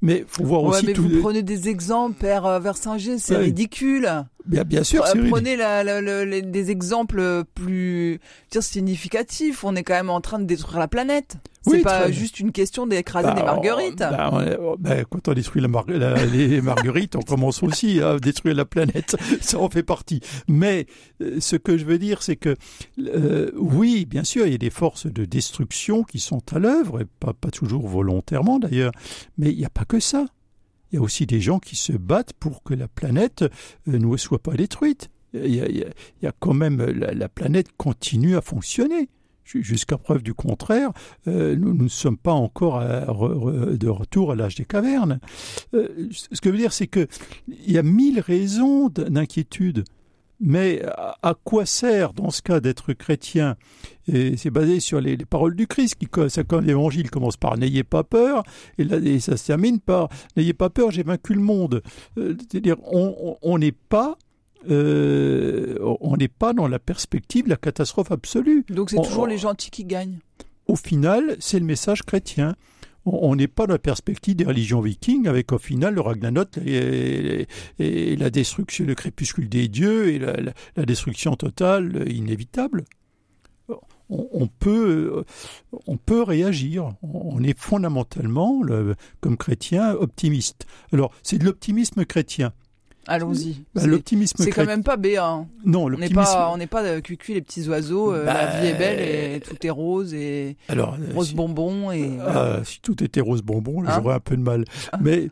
Mais 0.02 0.24
faut 0.28 0.44
voir 0.44 0.62
Ouais, 0.62 0.76
aussi 0.76 0.86
mais 0.86 0.92
vous 0.92 1.20
prenez 1.20 1.42
des 1.42 1.68
exemples, 1.68 2.18
Père 2.18 2.44
euh, 2.46 2.58
Versinger, 2.58 3.18
c'est 3.18 3.34
Ouais. 3.36 3.44
ridicule. 3.44 4.08
Bien, 4.44 4.62
bien 4.62 4.84
sûr, 4.84 5.02
Euh, 5.02 5.06
c'est 5.06 5.12
ridicule. 5.12 5.30
Prenez 5.30 5.56
la, 5.56 5.82
la- 5.82 6.00
la- 6.00 6.24
les- 6.24 6.42
des 6.42 6.70
exemples 6.70 7.44
plus 7.54 8.20
dire, 8.50 8.62
significatifs. 8.62 9.64
On 9.64 9.74
est 9.74 9.82
quand 9.82 9.94
même 9.94 10.10
en 10.10 10.20
train 10.20 10.38
de 10.38 10.44
détruire 10.44 10.78
la 10.78 10.88
planète. 10.88 11.36
C'est 11.66 11.76
Oui, 11.78 11.82
pas 11.82 12.10
juste 12.12 12.38
une 12.40 12.52
question 12.52 12.86
d'écraser 12.86 13.28
Bah, 13.28 13.34
des 13.34 13.42
marguerites. 13.42 13.98
bah, 13.98 14.30
on 14.32 14.40
oh, 14.62 14.76
bah, 14.78 15.04
quand 15.04 15.28
on 15.28 15.34
détruit 15.34 15.60
la 15.60 15.68
mar- 15.68 15.84
la- 15.88 16.24
les 16.26 16.60
marguerites, 16.62 17.16
on 17.16 17.22
commence 17.22 17.62
aussi 17.62 18.00
à 18.00 18.18
détruire 18.18 18.54
la 18.54 18.64
planète. 18.64 19.16
Ça 19.40 19.58
en 19.58 19.68
fait 19.68 19.82
partie. 19.82 20.20
Mais 20.48 20.86
euh, 21.20 21.38
ce 21.40 21.56
que 21.56 21.76
je 21.76 21.84
veux 21.84 21.98
dire, 21.98 22.22
c'est 22.22 22.36
que 22.36 22.54
euh, 23.00 23.50
oui, 23.56 24.04
bien 24.06 24.22
sûr, 24.24 24.46
il 24.46 24.52
y 24.52 24.54
a 24.54 24.58
des 24.58 24.70
forces 24.70 25.06
de 25.06 25.24
destruction 25.24 26.04
qui 26.04 26.20
sont 26.20 26.42
à 26.52 26.58
l'œuvre, 26.58 27.00
et 27.00 27.06
pas, 27.20 27.32
pas 27.32 27.50
toujours 27.50 27.86
volontairement 27.88 28.58
d'ailleurs. 28.58 28.92
Mais 29.38 29.50
il 29.50 29.58
n'y 29.58 29.64
a 29.64 29.70
pas 29.70 29.84
que 29.84 29.98
ça. 30.00 30.26
Il 30.92 30.96
y 30.96 30.98
a 30.98 31.02
aussi 31.02 31.26
des 31.26 31.40
gens 31.40 31.58
qui 31.58 31.74
se 31.74 31.92
battent 31.92 32.32
pour 32.34 32.62
que 32.62 32.72
la 32.74 32.86
planète 32.86 33.42
euh, 33.88 33.98
ne 33.98 34.16
soit 34.16 34.38
pas 34.42 34.52
détruite. 34.54 35.10
Il 35.34 35.54
y 35.54 35.60
a, 35.60 35.68
il 35.68 35.78
y 35.78 35.82
a- 35.82 35.88
il 36.22 36.24
y 36.24 36.28
a 36.28 36.32
quand 36.38 36.54
même 36.54 36.80
la, 36.80 37.12
la 37.12 37.28
planète 37.28 37.66
continue 37.76 38.36
à 38.36 38.40
fonctionner. 38.40 39.08
Ju- 39.46 39.62
Jusqu'à 39.62 39.96
preuve 39.96 40.22
du 40.22 40.34
contraire, 40.34 40.90
euh, 41.28 41.54
nous, 41.56 41.72
ne 41.72 41.88
sommes 41.88 42.18
pas 42.18 42.32
encore 42.32 42.78
à 42.80 43.00
de 43.06 43.88
retour 43.88 44.32
à 44.32 44.34
l'âge 44.34 44.56
des 44.56 44.64
cavernes. 44.64 45.20
Euh, 45.72 45.88
ce 46.10 46.40
que 46.40 46.48
je 46.48 46.52
veux 46.54 46.58
dire, 46.58 46.72
c'est 46.72 46.88
que 46.88 47.06
il 47.48 47.70
y 47.70 47.78
a 47.78 47.82
mille 47.82 48.20
raisons 48.20 48.88
d'inquiétude. 48.88 49.84
Mais 50.38 50.82
à, 51.22 51.34
quoi 51.44 51.64
sert, 51.64 52.12
dans 52.12 52.28
ce 52.28 52.42
cas, 52.42 52.60
d'être 52.60 52.92
chrétien? 52.92 53.56
Et 54.06 54.36
c'est 54.36 54.50
basé 54.50 54.80
sur 54.80 55.00
les, 55.00 55.16
les 55.16 55.24
paroles 55.24 55.56
du 55.56 55.66
Christ. 55.66 55.94
Qui, 55.94 56.06
co- 56.08 56.28
ça, 56.28 56.44
quand 56.44 56.60
l'évangile 56.60 57.10
commence 57.10 57.38
par 57.38 57.56
N'ayez 57.56 57.84
pas 57.84 58.04
peur, 58.04 58.42
et, 58.76 59.18
ça 59.20 59.38
se 59.38 59.46
termine 59.46 59.80
par 59.80 60.10
N'ayez 60.36 60.52
pas 60.52 60.68
peur, 60.68 60.90
j'ai 60.90 61.04
vaincu 61.04 61.32
le 61.32 61.40
monde. 61.40 61.82
Euh, 62.18 62.36
C'est-à-dire, 62.50 62.76
on 62.84 63.58
n'est 63.58 63.72
pas. 63.72 64.18
Euh, 64.70 65.76
on 66.00 66.16
n'est 66.16 66.28
pas 66.28 66.52
dans 66.52 66.68
la 66.68 66.78
perspective 66.78 67.44
de 67.44 67.50
la 67.50 67.56
catastrophe 67.56 68.10
absolue 68.12 68.64
Donc 68.68 68.90
c'est 68.90 68.96
toujours 68.96 69.24
on- 69.24 69.26
les 69.26 69.38
gentils 69.38 69.70
qui 69.70 69.84
gagnent. 69.84 70.18
au 70.66 70.76
final, 70.76 71.36
c'est 71.40 71.58
le 71.58 71.64
message 71.66 72.02
chrétien. 72.02 72.56
On 73.08 73.36
n'est 73.36 73.46
pas 73.46 73.68
dans 73.68 73.74
la 73.74 73.78
perspective 73.78 74.34
des 74.34 74.44
religions 74.44 74.80
vikings, 74.80 75.28
avec 75.28 75.52
au 75.52 75.58
final 75.58 75.94
le 75.94 76.00
Ragnarok 76.00 76.58
et, 76.66 77.46
et- 77.78 78.12
et 78.12 78.16
la 78.16 78.30
destruction, 78.30 78.84
le 78.84 78.96
crépuscule 78.96 79.48
des 79.48 79.68
dieux 79.68 80.08
et 80.12 80.18
la, 80.18 80.32
la- 80.32 80.52
la 80.76 80.84
destruction 80.84 81.36
totale 81.36 81.92
euh, 81.98 82.10
inévitable. 82.10 82.84
On, 84.08 84.28
on 84.32 84.46
peut, 84.48 85.12
euh, 85.18 85.24
on 85.86 85.96
peut 85.96 86.22
réagir. 86.22 86.90
On 87.02 87.42
est 87.44 87.56
fondamentalement, 87.58 88.62
le- 88.62 88.96
comme 89.20 89.36
chrétien, 89.36 89.92
optimiste. 89.94 90.66
Alors, 90.92 91.12
c'est 91.22 91.38
de 91.38 91.44
l'optimisme 91.44 92.04
chrétien. 92.04 92.52
Allons-y. 93.08 93.64
Bah, 93.74 93.82
C'est- 93.82 93.86
l'optimisme 93.86 94.36
C'est 94.42 94.50
quand 94.50 94.64
même 94.66 94.82
pas 94.82 94.96
B1. 94.96 95.18
hein. 95.22 95.46
Non, 95.64 95.84
On 95.84 95.90
n'est 95.90 95.96
l'optimisme. 95.96 96.14
pas, 96.24 96.50
on 96.52 96.56
n'est 96.56 96.66
pas 96.66 96.82
euh, 96.84 97.00
cuicui 97.00 97.34
les 97.34 97.42
petits 97.42 97.68
oiseaux. 97.68 98.12
euh, 98.12 98.24
Bah, 98.24 98.34
la 98.34 98.60
vie 98.60 98.66
est 98.68 98.74
belle 98.78 99.34
et 99.36 99.40
tout 99.40 99.56
est 99.64 99.70
rose 99.70 100.12
et 100.14 100.56
Alors, 100.68 100.94
euh, 100.94 101.14
rose 101.14 101.28
si- 101.28 101.34
bonbon 101.34 101.90
et. 101.92 102.18
Ah, 102.26 102.60
si 102.64 102.80
tout 102.80 103.02
était 103.04 103.20
rose 103.20 103.42
bonbon, 103.42 103.84
Hein 103.84 103.92
j'aurais 103.94 104.14
un 104.16 104.20
peu 104.20 104.36
de 104.36 104.42
mal. 104.42 104.64
Ah. 104.92 104.98
Mais 105.00 105.30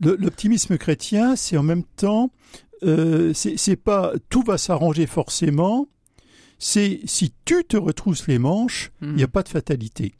l'optimisme 0.00 0.78
chrétien, 0.78 1.36
c'est 1.36 1.56
en 1.56 1.62
même 1.62 1.84
temps, 1.96 2.30
euh, 2.82 3.32
c'est 3.34 3.76
pas 3.76 4.12
tout 4.28 4.42
va 4.42 4.58
s'arranger 4.58 5.06
forcément. 5.06 5.88
C'est 6.58 7.00
si 7.06 7.32
tu 7.44 7.64
te 7.64 7.76
retrousses 7.76 8.28
les 8.28 8.38
manches, 8.38 8.92
il 9.02 9.08
Hmm. 9.08 9.16
n'y 9.16 9.22
a 9.24 9.28
pas 9.28 9.42
de 9.42 9.48
fatalité. 9.48 10.14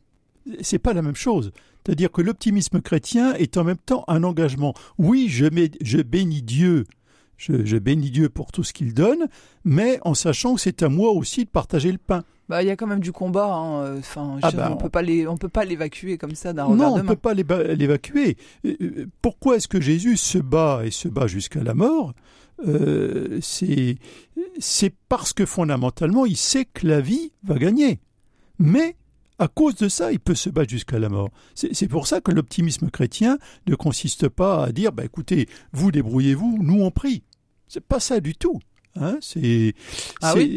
C'est 0.60 0.80
pas 0.80 0.92
la 0.92 1.02
même 1.02 1.14
chose. 1.14 1.52
C'est-à-dire 1.84 2.10
que 2.12 2.22
l'optimisme 2.22 2.80
chrétien 2.80 3.34
est 3.34 3.56
en 3.56 3.64
même 3.64 3.76
temps 3.76 4.04
un 4.08 4.22
engagement. 4.24 4.74
Oui, 4.98 5.26
je, 5.28 5.46
mets- 5.46 5.70
je 5.80 5.98
bénis 5.98 6.42
Dieu, 6.42 6.84
je, 7.36 7.64
je 7.64 7.76
bénis 7.76 8.10
Dieu 8.10 8.28
pour 8.28 8.52
tout 8.52 8.62
ce 8.64 8.72
qu'il 8.72 8.94
donne, 8.94 9.26
mais 9.64 9.98
en 10.02 10.14
sachant 10.14 10.54
que 10.54 10.60
c'est 10.60 10.82
à 10.82 10.88
moi 10.88 11.10
aussi 11.12 11.44
de 11.44 11.50
partager 11.50 11.90
le 11.90 11.98
pain. 11.98 12.22
Bah, 12.48 12.62
il 12.62 12.66
y 12.66 12.70
a 12.70 12.76
quand 12.76 12.86
même 12.86 13.00
du 13.00 13.12
combat. 13.12 13.52
hein, 13.54 13.82
euh, 13.82 13.98
Enfin, 14.00 14.38
Ah 14.42 14.50
bah, 14.50 14.68
on 14.72 14.76
peut 14.76 14.90
pas 14.90 15.00
les, 15.02 15.26
on 15.26 15.36
peut 15.36 15.48
pas 15.48 15.64
l'évacuer 15.64 16.18
comme 16.18 16.34
ça 16.34 16.52
d'un 16.52 16.64
revers 16.64 16.86
Non, 16.88 16.94
on 16.94 16.98
ne 16.98 17.02
peut 17.08 17.16
pas 17.16 17.34
l'éva- 17.34 17.62
l'évacuer. 17.74 18.36
Euh, 18.66 18.76
euh, 18.82 19.06
Pourquoi 19.22 19.56
est-ce 19.56 19.68
que 19.68 19.80
Jésus 19.80 20.16
se 20.16 20.38
bat 20.38 20.82
et 20.84 20.90
se 20.90 21.08
bat 21.08 21.26
jusqu'à 21.26 21.62
la 21.62 21.74
mort? 21.74 22.12
Euh, 22.66 23.38
c'est 23.40 24.94
parce 25.08 25.32
que 25.32 25.46
fondamentalement, 25.46 26.26
il 26.26 26.36
sait 26.36 26.64
que 26.64 26.86
la 26.86 27.00
vie 27.00 27.32
va 27.44 27.58
gagner. 27.58 28.00
Mais 28.58 28.96
à 29.42 29.48
cause 29.48 29.74
de 29.76 29.88
ça, 29.88 30.12
il 30.12 30.20
peut 30.20 30.34
se 30.34 30.50
battre 30.50 30.70
jusqu'à 30.70 30.98
la 30.98 31.08
mort. 31.08 31.30
C'est 31.54 31.88
pour 31.88 32.06
ça 32.06 32.20
que 32.20 32.30
l'optimisme 32.32 32.90
chrétien 32.90 33.38
ne 33.66 33.74
consiste 33.74 34.28
pas 34.28 34.64
à 34.64 34.72
dire, 34.72 34.92
bah, 34.92 35.04
écoutez, 35.04 35.48
vous 35.72 35.90
débrouillez-vous, 35.92 36.58
nous 36.62 36.82
on 36.82 36.90
prie. 36.90 37.22
C'est 37.68 37.80
pas 37.84 38.00
ça 38.00 38.20
du 38.20 38.34
tout. 38.34 38.60
Hein 38.96 39.16
c'est 39.20 39.74
Ah 40.20 40.32
c'est- 40.34 40.40
c'est 40.40 40.48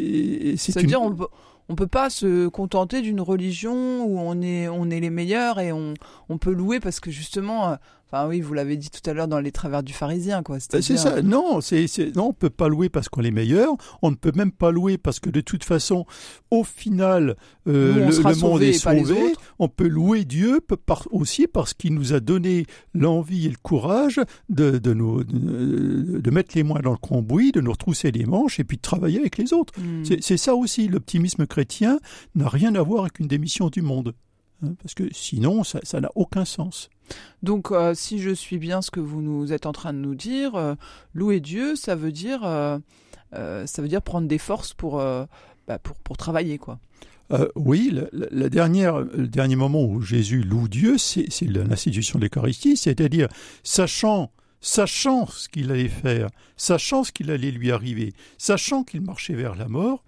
une- 0.51 0.57
C'est-à-dire, 0.57 1.01
on 1.01 1.15
peut, 1.15 1.27
on 1.69 1.75
peut 1.75 1.87
pas 1.87 2.09
se 2.09 2.47
contenter 2.47 3.01
d'une 3.01 3.21
religion 3.21 4.03
où 4.05 4.19
on 4.19 4.41
est, 4.41 4.67
on 4.67 4.89
est 4.89 4.99
les 4.99 5.09
meilleurs 5.09 5.59
et 5.59 5.71
on, 5.71 5.93
on 6.29 6.37
peut 6.37 6.51
louer 6.51 6.79
parce 6.79 6.99
que 6.99 7.09
justement, 7.11 7.77
enfin 8.07 8.27
oui, 8.27 8.41
vous 8.41 8.53
l'avez 8.53 8.77
dit 8.77 8.89
tout 8.89 9.07
à 9.09 9.13
l'heure 9.13 9.27
dans 9.27 9.39
les 9.39 9.51
travers 9.51 9.83
du 9.83 9.93
pharisien, 9.93 10.43
quoi. 10.43 10.57
Ben, 10.71 10.81
C'est 10.81 10.97
ça. 10.97 11.21
Non, 11.21 11.61
c'est, 11.61 11.87
non, 12.15 12.27
on 12.27 12.33
peut 12.33 12.49
pas 12.49 12.67
louer 12.67 12.89
parce 12.89 13.09
qu'on 13.09 13.23
est 13.23 13.31
meilleur. 13.31 13.75
On 14.01 14.11
ne 14.11 14.15
peut 14.15 14.31
même 14.35 14.51
pas 14.51 14.71
louer 14.71 14.97
parce 14.97 15.19
que 15.19 15.29
de 15.29 15.41
toute 15.41 15.63
façon, 15.63 16.05
au 16.51 16.63
final, 16.63 17.35
euh, 17.67 18.09
le, 18.09 18.35
monde 18.39 18.61
est 18.61 18.73
sauvé. 18.73 19.33
On 19.59 19.67
peut 19.67 19.87
louer 19.87 20.25
Dieu 20.25 20.61
par- 20.61 21.07
aussi 21.11 21.47
parce 21.47 21.73
qu'il 21.73 21.93
nous 21.93 22.13
a 22.13 22.19
donné 22.19 22.65
l'envie 22.93 23.47
et 23.47 23.49
le 23.49 23.57
courage 23.61 24.21
de, 24.49 24.77
de, 24.77 24.93
nous, 24.93 25.23
de, 25.23 26.19
de 26.19 26.31
mettre 26.31 26.55
les 26.55 26.63
mains 26.63 26.81
dans 26.81 26.91
le 26.91 26.97
cambouis, 26.97 27.51
de 27.51 27.61
nous 27.61 27.71
retrousser 27.71 28.11
les 28.11 28.25
manches 28.25 28.59
et 28.59 28.63
puis 28.63 28.77
de 28.77 28.81
travailler 28.81 29.19
avec 29.19 29.37
les 29.37 29.53
autres. 29.53 29.73
Hmm. 29.79 30.03
C'est, 30.03 30.37
ça 30.37 30.55
aussi. 30.55 30.87
L'optimisme 30.87 31.47
chrétien 31.47 31.99
n'a 32.35 32.47
rien 32.47 32.75
à 32.75 32.81
voir 32.81 33.01
avec 33.01 33.19
une 33.19 33.27
démission 33.27 33.69
du 33.69 33.81
monde. 33.81 34.13
Hein, 34.63 34.75
parce 34.81 34.93
que 34.93 35.03
sinon, 35.11 35.63
ça 35.63 36.01
n'a 36.01 36.11
aucun 36.15 36.45
sens. 36.45 36.89
Donc, 37.43 37.71
euh, 37.71 37.93
si 37.93 38.19
je 38.19 38.31
suis 38.31 38.57
bien 38.57 38.81
ce 38.81 38.91
que 38.91 38.99
vous 38.99 39.21
nous 39.21 39.53
êtes 39.53 39.65
en 39.65 39.71
train 39.71 39.93
de 39.93 39.99
nous 39.99 40.15
dire, 40.15 40.55
euh, 40.55 40.75
louer 41.13 41.39
Dieu, 41.39 41.75
ça 41.75 41.95
veut 41.95 42.11
dire, 42.11 42.41
euh, 42.43 42.79
ça 43.31 43.81
veut 43.81 43.87
dire 43.87 44.01
prendre 44.01 44.27
des 44.27 44.37
forces 44.37 44.73
pour, 44.73 44.97
bah, 44.97 45.79
pour, 45.79 46.17
travailler, 46.17 46.57
quoi. 46.57 46.79
Oui, 47.55 47.91
le 48.13 48.49
dernier 48.49 49.55
moment 49.55 49.83
où 49.83 50.01
Jésus 50.01 50.41
loue 50.43 50.67
Dieu, 50.67 50.97
c'est 50.97 51.25
c'est 51.29 51.45
l'institution 51.45 52.19
de 52.19 52.25
l'Eucharistie, 52.25 52.77
c'est-à-dire 52.77 53.27
sachant, 53.63 54.31
sachant 54.61 55.25
ce 55.27 55.49
qu'il 55.49 55.71
allait 55.71 55.87
faire, 55.87 56.29
sachant 56.55 57.03
ce 57.03 57.11
qu'il 57.11 57.31
allait 57.31 57.51
lui 57.51 57.71
arriver, 57.71 58.13
sachant 58.37 58.83
qu'il 58.83 59.01
marchait 59.01 59.33
vers 59.33 59.55
la 59.55 59.67
mort, 59.67 60.03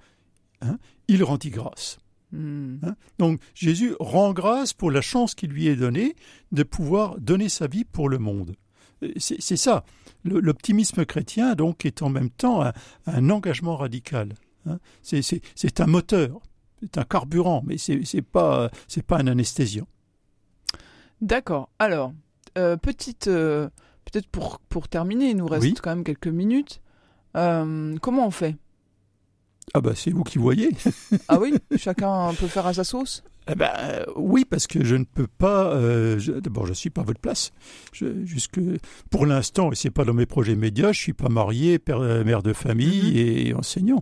hein, 0.62 0.78
il 1.08 1.24
rendit 1.24 1.50
grâce. 1.50 1.98
Hmm. 2.32 2.78
hein? 2.84 2.96
Donc 3.20 3.40
Jésus 3.54 3.94
rend 4.00 4.34
grâce 4.34 4.74
pour 4.74 4.92
la 4.92 5.02
chance 5.02 5.34
qui 5.34 5.48
lui 5.48 5.68
est 5.68 5.76
donnée 5.78 6.16
de 6.52 6.64
pouvoir 6.64 7.18
donner 7.20 7.48
sa 7.50 7.68
vie 7.68 7.86
pour 7.86 8.10
le 8.10 8.18
monde. 8.18 8.56
Euh, 9.04 9.12
C'est 9.18 9.58
ça. 9.58 9.86
L'optimisme 10.26 11.06
chrétien, 11.06 11.56
donc, 11.56 11.86
est 11.86 12.02
en 12.02 12.10
même 12.10 12.30
temps 12.30 12.62
un, 12.64 12.74
un 13.06 13.30
engagement 13.30 13.78
radical. 13.78 14.34
hein? 14.66 14.80
C'est- 15.04 15.80
un 15.80 15.86
moteur, 15.88 16.42
c'est 16.82 16.98
un 16.98 17.04
carburant, 17.06 17.64
mais 17.66 17.78
c'est 17.78 18.04
c'est 18.04 18.22
pas 18.22 18.70
pas 19.08 19.20
un 19.20 19.28
anesthésiant. 19.28 19.88
D'accord. 21.22 21.70
Alors, 21.80 22.14
euh, 22.58 22.76
petite, 22.78 23.28
euh, 23.28 23.70
peut-être 24.06 24.28
pour, 24.28 24.60
pour 24.70 24.88
terminer, 24.88 25.30
il 25.30 25.38
nous 25.38 25.48
reste 25.48 25.64
Oui. 25.64 25.74
quand 25.82 25.92
même 25.96 26.04
quelques 26.04 26.28
minutes. 26.28 26.82
Euh, 27.36 27.96
comment 28.02 28.28
on 28.28 28.32
fait? 28.32 28.56
Ah 29.74 29.82
bah 29.82 29.94
c'est 29.96 30.12
vous 30.12 30.24
qui 30.24 30.38
voyez. 30.38 30.70
Ah 31.28 31.40
oui, 31.40 31.54
chacun 31.78 32.34
peut 32.40 32.48
faire 32.48 32.66
à 32.66 32.74
sa 32.74 32.84
sauce. 32.84 33.24
Eh 33.50 33.56
ben, 33.56 33.70
euh, 33.78 34.04
oui, 34.18 34.44
parce 34.44 34.68
que 34.68 34.84
je 34.84 34.96
ne 34.96 35.04
peux 35.06 35.28
pas. 35.28 35.74
euh, 35.74 36.20
je- 36.20 36.34
D'abord, 36.34 36.66
je 36.66 36.74
suis 36.74 36.90
pas 36.90 37.02
à 37.02 37.04
votre 37.06 37.20
place. 37.20 37.52
Je, 37.94 38.26
jusque 38.26 38.60
pour 39.10 39.26
l'instant, 39.26 39.72
et 39.72 39.76
c'est 39.76 39.90
pas 39.90 40.04
dans 40.04 40.14
mes 40.14 40.26
projets 40.26 40.56
médias. 40.56 40.92
Je 40.92 41.00
suis 41.00 41.14
pas 41.14 41.30
marié, 41.30 41.80
père, 41.80 42.00
euh, 42.00 42.24
mère 42.24 42.44
de 42.44 42.54
famille 42.54 43.12
Mhm. 43.12 43.18
et 43.18 43.54
enseignant. 43.54 44.02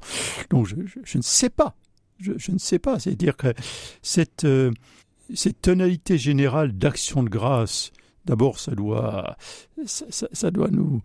Donc, 0.49 0.67
je, 0.67 0.75
je- 0.85 0.99
je 1.03 1.17
ne 1.17 1.23
sais 1.23 1.49
pas. 1.49 1.75
Je, 2.19 2.31
je 2.37 2.51
ne 2.51 2.57
sais 2.57 2.79
pas. 2.79 2.97
C'est-à-dire 2.99 3.35
que 3.37 3.53
cette 4.01 4.45
euh, 4.45 4.71
cette 5.33 5.61
tonalité 5.61 6.17
générale 6.17 6.71
d'action 6.71 7.21
de 7.23 7.29
grâce. 7.29 7.91
D'abord, 8.25 8.59
ça 8.59 8.73
doit, 8.73 9.37
ça, 9.85 10.51
doit 10.51 10.69
nous, 10.71 11.01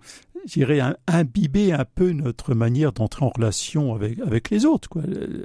imbiber 1.06 1.72
un 1.72 1.84
peu 1.84 2.12
notre 2.12 2.54
manière 2.54 2.92
d'entrer 2.92 3.24
en 3.24 3.28
relation 3.28 3.94
avec, 3.94 4.18
avec 4.20 4.50
les 4.50 4.64
autres. 4.64 4.88
Euh, 4.96 5.44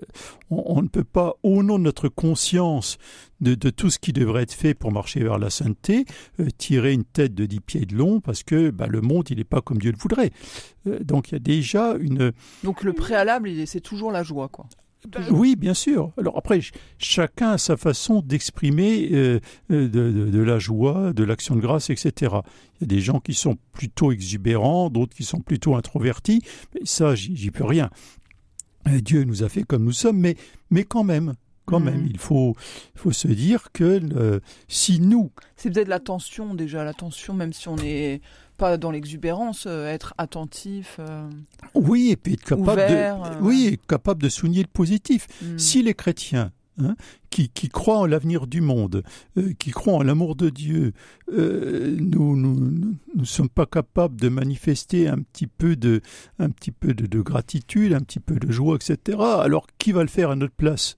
On, 0.49 0.81
ne 0.81 0.87
peut 0.87 1.03
pas, 1.03 1.35
au 1.43 1.63
nom 1.63 1.77
de 1.77 1.83
notre 1.83 2.07
conscience 2.07 2.97
de, 3.41 3.55
tout 3.69 3.89
ce 3.89 3.99
qui 3.99 4.13
devrait 4.13 4.43
être 4.43 4.53
fait 4.53 4.73
pour 4.73 4.91
marcher 4.91 5.21
vers 5.21 5.37
la 5.37 5.49
sainteté, 5.49 6.05
euh, 6.39 6.47
tirer 6.57 6.93
une 6.93 7.03
tête 7.03 7.35
de 7.35 7.45
dix 7.45 7.59
pieds 7.59 7.85
de 7.85 7.95
long 7.95 8.21
parce 8.21 8.43
que 8.43 8.69
bah, 8.69 8.87
le 8.87 9.01
monde, 9.01 9.29
il 9.29 9.37
n'est 9.37 9.43
pas 9.43 9.61
comme 9.61 9.79
Dieu 9.79 9.91
le 9.91 9.97
voudrait. 9.97 10.31
Euh, 10.87 10.99
donc 11.03 11.29
il 11.29 11.33
y 11.33 11.35
a 11.35 11.39
déjà 11.39 11.95
une... 11.99 12.31
Donc 12.63 12.83
le 12.83 12.93
préalable, 12.93 13.49
c'est 13.67 13.81
toujours 13.81 14.11
la 14.11 14.23
joie, 14.23 14.47
quoi. 14.47 14.67
Oui, 15.31 15.55
bien 15.55 15.73
sûr. 15.73 16.11
Alors 16.17 16.37
après, 16.37 16.55
ch- 16.55 16.71
chacun 16.97 17.51
a 17.51 17.57
sa 17.57 17.77
façon 17.77 18.21
d'exprimer 18.21 19.09
euh, 19.11 19.39
euh, 19.71 19.87
de, 19.87 20.11
de- 20.11 20.29
de 20.29 20.39
la 20.41 20.59
joie, 20.59 21.13
de 21.13 21.23
l'action 21.23 21.55
de 21.55 21.61
grâce, 21.61 21.89
etc. 21.89 22.13
Il 22.79 22.81
y 22.81 22.83
a 22.83 22.87
des 22.87 23.01
gens 23.01 23.19
qui 23.19 23.33
sont 23.33 23.57
plutôt 23.73 24.11
exubérants, 24.11 24.89
d'autres 24.89 25.15
qui 25.15 25.23
sont 25.23 25.39
plutôt 25.41 25.75
introvertis. 25.75 26.41
Mais 26.73 26.81
ça, 26.85 27.15
j'y 27.15 27.51
peux 27.51 27.63
rien. 27.65 27.89
Euh, 28.87 28.99
Dieu 29.01 29.23
nous 29.23 29.43
a 29.43 29.49
fait 29.49 29.63
comme 29.63 29.83
nous 29.83 29.91
sommes, 29.91 30.17
mais, 30.19 30.35
mais 30.69 30.83
quand 30.83 31.03
même, 31.03 31.33
quand 31.65 31.79
même, 31.79 32.05
il 32.07 32.19
faut, 32.19 32.55
faut 32.93 33.11
se 33.11 33.27
dire 33.27 33.71
que 33.73 33.99
euh, 34.15 34.39
si 34.67 34.99
nous, 34.99 35.31
C'est 35.55 35.71
peut-être 35.71 35.87
l'attention 35.87 36.53
déjà, 36.53 36.83
l'attention, 36.83 37.33
même 37.33 37.53
si 37.53 37.67
on 37.67 37.75
n'est 37.75 38.21
pas 38.55 38.77
dans 38.77 38.91
l'exubérance, 38.91 39.65
euh, 39.67 39.87
être 39.87 40.13
attentif. 40.17 40.97
euh, 40.99 41.29
oui, 41.73 42.09
et 42.11 42.15
puis 42.15 42.33
être 42.33 42.43
capable 42.43 42.71
Ouvert, 42.71 43.19
de, 43.19 43.27
euh, 43.35 43.39
oui, 43.41 43.79
capable 43.87 44.23
de 44.23 44.29
souligner 44.29 44.61
le 44.61 44.67
positif. 44.67 45.27
hmm. 45.41 45.57
Si 45.57 45.81
les 45.83 45.93
chrétiens 45.93 46.51
hein, 46.79 46.95
qui, 47.29 47.49
qui 47.49 47.69
croient 47.69 47.99
en 47.99 48.05
l'avenir 48.05 48.47
du 48.47 48.61
monde, 48.61 49.03
euh, 49.37 49.53
qui 49.59 49.71
croient 49.71 49.95
en 49.95 50.03
l'amour 50.03 50.35
de 50.35 50.49
Dieu, 50.49 50.93
euh, 51.31 51.95
nous 51.99 52.35
nous 52.35 52.95
nous 53.15 53.25
sommes 53.25 53.49
pas 53.49 53.65
capables 53.65 54.19
de 54.19 54.29
manifester 54.29 55.07
un 55.07 55.19
petit 55.19 55.47
peu 55.47 55.75
de 55.75 56.01
un 56.39 56.49
petit 56.49 56.71
peu 56.71 56.93
de, 56.93 57.05
de 57.07 57.21
gratitude, 57.21 57.93
un 57.93 58.01
petit 58.01 58.19
peu 58.19 58.35
de 58.35 58.51
joie, 58.51 58.75
etc. 58.75 59.17
Alors 59.19 59.67
qui 59.77 59.91
va 59.91 60.01
le 60.01 60.09
faire 60.09 60.29
à 60.31 60.35
notre 60.35 60.55
place? 60.55 60.97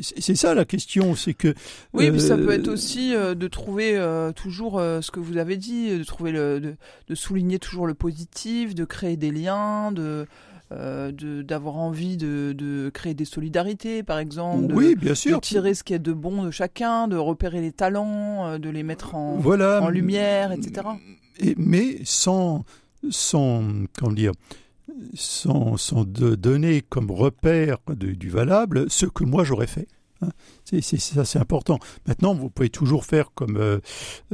C'est 0.00 0.36
ça 0.36 0.54
la 0.54 0.64
question, 0.64 1.14
c'est 1.16 1.34
que 1.34 1.52
Oui, 1.92 2.10
puis 2.10 2.20
ça 2.20 2.36
peut 2.36 2.50
euh, 2.50 2.54
être 2.54 2.68
aussi 2.68 3.14
euh, 3.14 3.34
de 3.34 3.48
trouver 3.48 3.96
euh, 3.96 4.30
toujours 4.32 4.78
ce 4.80 5.10
que 5.10 5.18
vous 5.20 5.36
avez 5.36 5.56
dit, 5.56 5.98
de 5.98 6.04
trouver 6.04 6.30
le, 6.32 6.60
de, 6.60 6.74
de 7.08 7.14
souligner 7.14 7.58
toujours 7.58 7.86
le 7.86 7.94
positif, 7.94 8.74
de 8.74 8.84
créer 8.84 9.16
des 9.16 9.30
liens, 9.32 9.90
de 9.92 10.26
de- 10.72 11.42
d'avoir 11.42 11.78
envie 11.78 12.16
de, 12.16 12.54
de 12.56 12.90
créer 12.94 13.12
des 13.12 13.24
solidarités, 13.24 14.04
par 14.04 14.20
exemple, 14.20 14.68
de, 14.68 14.74
oui, 14.74 14.94
bien 14.94 15.10
de 15.10 15.14
sûr. 15.16 15.40
tirer 15.40 15.74
ce 15.74 15.82
qui 15.82 15.94
est 15.94 15.98
de 15.98 16.12
bon 16.12 16.44
de 16.44 16.52
chacun, 16.52 17.08
de 17.08 17.16
repérer 17.16 17.60
les 17.60 17.72
talents, 17.72 18.56
de 18.56 18.70
les 18.70 18.84
mettre 18.84 19.16
en, 19.16 19.34
voilà. 19.38 19.82
en 19.82 19.88
lumière, 19.88 20.52
etc. 20.52 20.86
Et- 21.40 21.56
mais 21.58 21.98
sans, 22.04 22.64
sans, 23.10 23.64
comment 23.98 24.12
dire, 24.12 24.30
sans, 25.14 25.76
sans 25.76 26.04
de 26.04 26.34
donner 26.34 26.82
comme 26.82 27.10
repère 27.10 27.78
du 27.88 28.28
valable 28.28 28.90
ce 28.90 29.06
que 29.06 29.24
moi 29.24 29.44
j'aurais 29.44 29.66
fait. 29.66 29.88
hein. 30.22 30.30
C'est, 30.64 30.82
ça, 30.82 31.24
c'est 31.24 31.38
important. 31.38 31.78
Maintenant, 32.06 32.34
vous 32.34 32.48
pouvez 32.48 32.70
toujours 32.70 33.04
faire 33.04 33.32
comme 33.34 33.56
euh, 33.56 33.80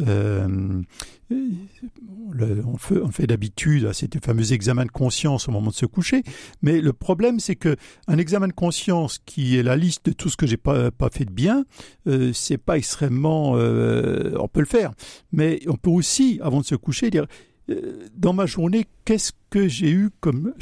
euh, 0.01 0.83
on 1.31 3.11
fait, 3.11 3.27
d'habitude, 3.27 3.85
là, 3.85 3.93
c'est 3.95 4.15
le 4.15 4.21
fameux 4.21 4.53
examen 4.53 4.85
de 4.85 4.91
conscience 4.91 5.49
au 5.49 5.53
moment 5.53 5.71
de 5.71 5.75
se 5.75 5.87
coucher. 5.87 6.23
Mais 6.61 6.81
le 6.81 6.93
problème, 6.93 7.41
c'est 7.41 7.57
que 7.57 7.77
un 8.07 8.19
examen 8.19 8.49
de 8.49 8.53
conscience 8.53 9.19
qui 9.25 9.57
est 9.57 9.63
la 9.63 9.77
liste 9.77 10.07
de 10.07 10.13
tout 10.13 10.29
ce 10.29 10.37
que 10.37 10.47
j'ai 10.47 10.59
pas, 10.59 10.91
pas 10.91 11.09
fait 11.11 11.25
de 11.25 11.33
bien, 11.33 11.65
euh, 12.07 12.33
c'est 12.35 12.59
pas 12.59 12.77
extrêmement. 12.77 13.53
on 13.53 14.49
peut 14.49 14.61
le 14.61 14.67
faire, 14.67 14.93
mais 15.33 15.61
on 15.69 15.77
peut 15.77 15.91
aussi, 15.91 16.39
avant 16.43 16.61
de 16.61 16.67
se 16.67 16.75
coucher, 16.75 17.11
dire 17.11 17.27
dans 18.15 18.33
ma 18.33 18.47
journée, 18.47 18.87
qu'est-ce 19.05 19.33
que 19.51 19.69
j'ai 19.69 19.91
eu 19.91 20.11
comme 20.21 20.55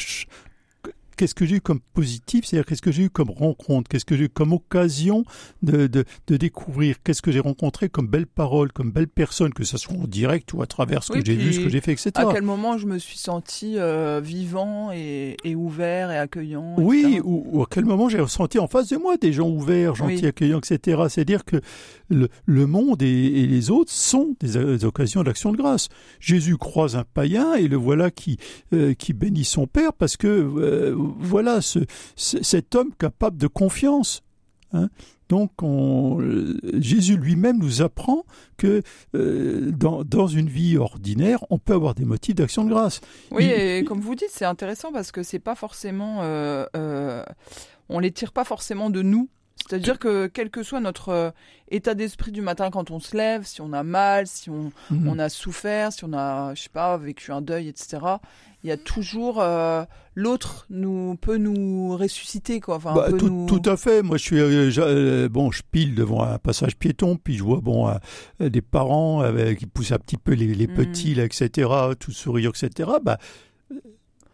qu'est-ce 1.17 1.35
que 1.35 1.45
j'ai 1.45 1.57
eu 1.57 1.61
comme 1.61 1.81
positif, 1.81 2.45
c'est-à-dire 2.45 2.67
qu'est-ce 2.67 2.83
que 2.83 2.93
j'ai 2.93 3.05
eu 3.05 3.11
comme 3.11 3.31
rencontre, 3.31 3.89
qu'est-ce 3.89 4.05
que 4.05 4.17
j'ai 4.17 4.25
eu 4.25 4.29
comme 4.29 4.53
occasion 4.53 5.25
de, 5.63 5.87
de, 5.87 6.05
de 6.27 6.37
découvrir, 6.37 6.97
qu'est-ce 7.03 7.23
que 7.23 7.33
j'ai 7.33 7.41
rencontré 7.41 7.89
comme 7.89 8.07
belles 8.07 8.27
paroles, 8.27 8.73
comme 8.73 8.91
belles 8.91 9.09
personnes, 9.09 9.53
que 9.53 9.65
ce 9.65 9.79
soit 9.79 9.97
en 9.97 10.07
direct 10.07 10.53
ou 10.53 10.63
à 10.63 10.67
travers 10.67 11.03
ce 11.03 11.13
que 11.13 11.25
j'ai 11.25 11.35
vu, 11.35 11.53
ce 11.53 11.61
que 11.61 11.69
j'ai 11.69 11.81
fait, 11.81 11.93
etc. 11.93 12.13
À 12.15 12.27
quel 12.33 12.43
moment 12.43 12.79
je 12.79 12.87
me 12.87 12.99
suis 12.99 13.19
senti 13.19 13.79
euh, 13.79 14.21
vivant 14.23 14.91
et, 14.93 15.37
et, 15.45 15.55
ouvert 15.55 16.11
et 16.11 16.19
accueillant 16.19 16.77
Oui, 16.79 17.21
ou, 17.23 17.63
à 17.63 17.67
quel 17.71 17.85
moment 17.85 18.09
j'ai 18.09 18.21
ressenti 18.21 18.59
en 18.59 18.67
face 18.67 18.89
de 18.89 18.97
moi 18.97 19.17
des 19.17 19.33
gens 19.33 19.49
ouverts, 19.49 19.95
gentils, 19.95 20.27
accueillants, 20.27 20.59
etc. 20.59 21.03
C'est-à-dire 21.09 21.45
que 21.45 21.61
le, 22.09 22.29
le 22.47 22.67
monde 22.67 23.03
et, 23.03 23.07
et, 23.07 23.47
les 23.47 23.71
autres 23.71 23.93
sont 23.93 24.35
des, 24.41 24.53
des 24.53 24.85
occasions 24.85 25.23
d'action 25.23 25.53
de 25.53 25.57
grâce. 25.57 25.89
Jésus 26.21 26.57
croise 26.57 26.97
un 26.97 27.05
païen 27.05 27.55
et 27.55 27.69
le 27.69 27.77
voilà 27.77 28.11
qui, 28.11 28.39
euh, 28.73 28.95
qui 28.95 29.13
bénit 29.13 29.45
son 29.45 29.67
Père 29.67 29.93
parce 29.93 30.17
que 30.17 30.27
euh, 30.29 30.95
voilà 31.19 31.61
ce, 31.61 31.81
cet 32.17 32.75
homme 32.75 32.93
capable 32.99 33.37
de 33.37 33.47
confiance. 33.47 34.23
Hein. 34.73 34.89
Donc 35.29 35.53
Jésus 36.75 37.17
lui-même 37.17 37.59
nous 37.59 37.83
apprend 37.83 38.25
que 38.57 38.83
euh, 39.15 39.71
dans, 39.73 40.27
une 40.27 40.49
vie 40.49 40.77
ordinaire, 40.77 41.45
on 41.51 41.59
peut 41.59 41.73
avoir 41.73 41.95
des 41.95 42.05
motifs 42.05 42.35
d'action 42.35 42.65
de 42.65 42.71
grâce. 42.71 43.01
Oui, 43.31 43.45
et 43.45 43.85
comme 43.85 44.01
vous 44.01 44.15
dites, 44.15 44.31
c'est 44.31 44.45
intéressant 44.45 44.93
parce 44.93 45.13
que 45.13 45.23
c'est 45.23 45.39
pas 45.39 45.55
forcément, 45.55 46.19
euh, 46.23 46.67
euh, 46.77 47.25
on 47.89 47.99
les 47.99 48.11
tire 48.11 48.33
pas 48.33 48.45
forcément 48.45 48.91
de 48.91 49.03
nous. 49.03 49.29
C'est-à-dire 49.67 49.99
que 49.99 50.27
quel 50.27 50.51
que 50.51 50.63
soit 50.63 50.81
notre 50.81 51.33
état 51.71 51.95
d'esprit 51.95 52.33
du 52.33 52.43
matin 52.43 52.71
quand 52.71 52.91
on 52.91 53.01
se 53.01 53.17
lève, 53.17 53.45
si 53.45 53.61
on 53.61 53.73
a 53.73 53.83
mal, 53.83 54.27
si 54.27 54.51
on, 54.51 54.73
mhm. 54.91 55.09
on 55.09 55.19
a 55.19 55.29
souffert, 55.29 55.93
si 55.93 56.05
on 56.05 56.13
a, 56.13 56.55
je 56.55 56.63
sais 56.63 56.69
pas, 56.69 56.97
vécu 56.99 57.33
un 57.33 57.41
deuil, 57.41 57.69
etc 57.69 58.19
il 58.65 58.69
y 58.69 58.73
a 58.73 58.79
toujours 58.79 59.43
euh, 59.43 59.85
l'autre 60.15 60.67
nous 60.71 61.17
peut 61.21 61.37
nous 61.37 61.99
ressusciter 61.99 62.61
quoi. 62.61 62.77
Enfin, 62.77 62.95
bah, 62.95 63.13
tout, 63.13 63.47
tout, 63.47 63.63
à 63.69 63.77
fait. 63.77 64.03
Moi, 64.03 64.17
je 64.17 64.23
suis 64.23 64.39
euh, 64.39 64.71
euh, 64.79 65.29
bon, 65.29 65.51
je 65.51 65.63
pile 65.71 65.95
devant 65.95 66.23
un 66.23 66.39
passage 66.39 66.75
piéton, 66.77 67.17
puis 67.23 67.37
je 67.37 67.43
vois 67.43 67.61
bon 67.61 67.93
des 68.41 68.63
parents 68.63 69.21
avec, 69.21 69.59
qui 69.59 69.67
poussent 69.67 69.93
un 69.93 69.99
petit 69.99 70.17
peu 70.17 70.33
les, 70.33 70.47
les 70.55 70.67
mmh. 70.67 70.75
petits 70.75 71.15
là, 71.15 71.25
etc. 71.25 71.69
Tout 72.01 72.13
sourire, 72.13 72.51
etc. 72.51 72.91
Bah 73.03 73.19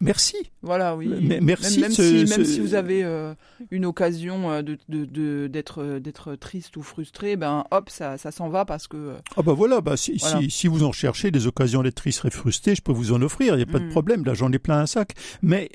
merci. 0.01 0.35
Voilà, 0.61 0.95
oui. 0.95 1.07
merci. 1.41 1.79
Même, 1.79 1.91
si, 1.91 2.25
même 2.27 2.45
si, 2.45 2.59
vous 2.59 2.75
avez 2.75 3.03
euh, 3.03 3.33
une 3.71 3.85
occasion 3.85 4.51
euh, 4.51 4.61
de, 4.61 4.77
de, 4.89 5.47
d'être, 5.47 5.81
euh, 5.81 5.99
d'être 5.99 6.35
triste 6.35 6.77
ou 6.77 6.83
frustré, 6.83 7.35
ben 7.35 7.65
hop, 7.71 7.89
ça, 7.89 8.17
ça 8.17 8.31
s'en 8.31 8.49
va 8.49 8.65
parce 8.65 8.87
que. 8.87 9.15
Ah 9.37 9.41
bah 9.41 9.53
voilà, 9.53 9.81
bah 9.81 9.97
si, 9.97 10.19
Si, 10.19 10.49
si, 10.49 10.67
vous 10.67 10.83
en 10.83 10.91
cherchez 10.91 11.31
des 11.31 11.47
occasions 11.47 11.83
d'être 11.83 11.95
triste 11.95 12.25
et 12.25 12.29
frustré, 12.29 12.75
je 12.75 12.81
peux 12.81 12.91
vous 12.91 13.13
en 13.13 13.21
offrir, 13.21 13.53
il 13.53 13.57
n'y 13.57 13.63
a 13.63 13.71
pas 13.71 13.79
de 13.79 13.85
mm. 13.85 13.89
problème. 13.89 14.25
Là, 14.25 14.33
j'en 14.33 14.51
ai 14.51 14.59
plein 14.59 14.79
un 14.79 14.85
sac. 14.85 15.13
Mais 15.41 15.69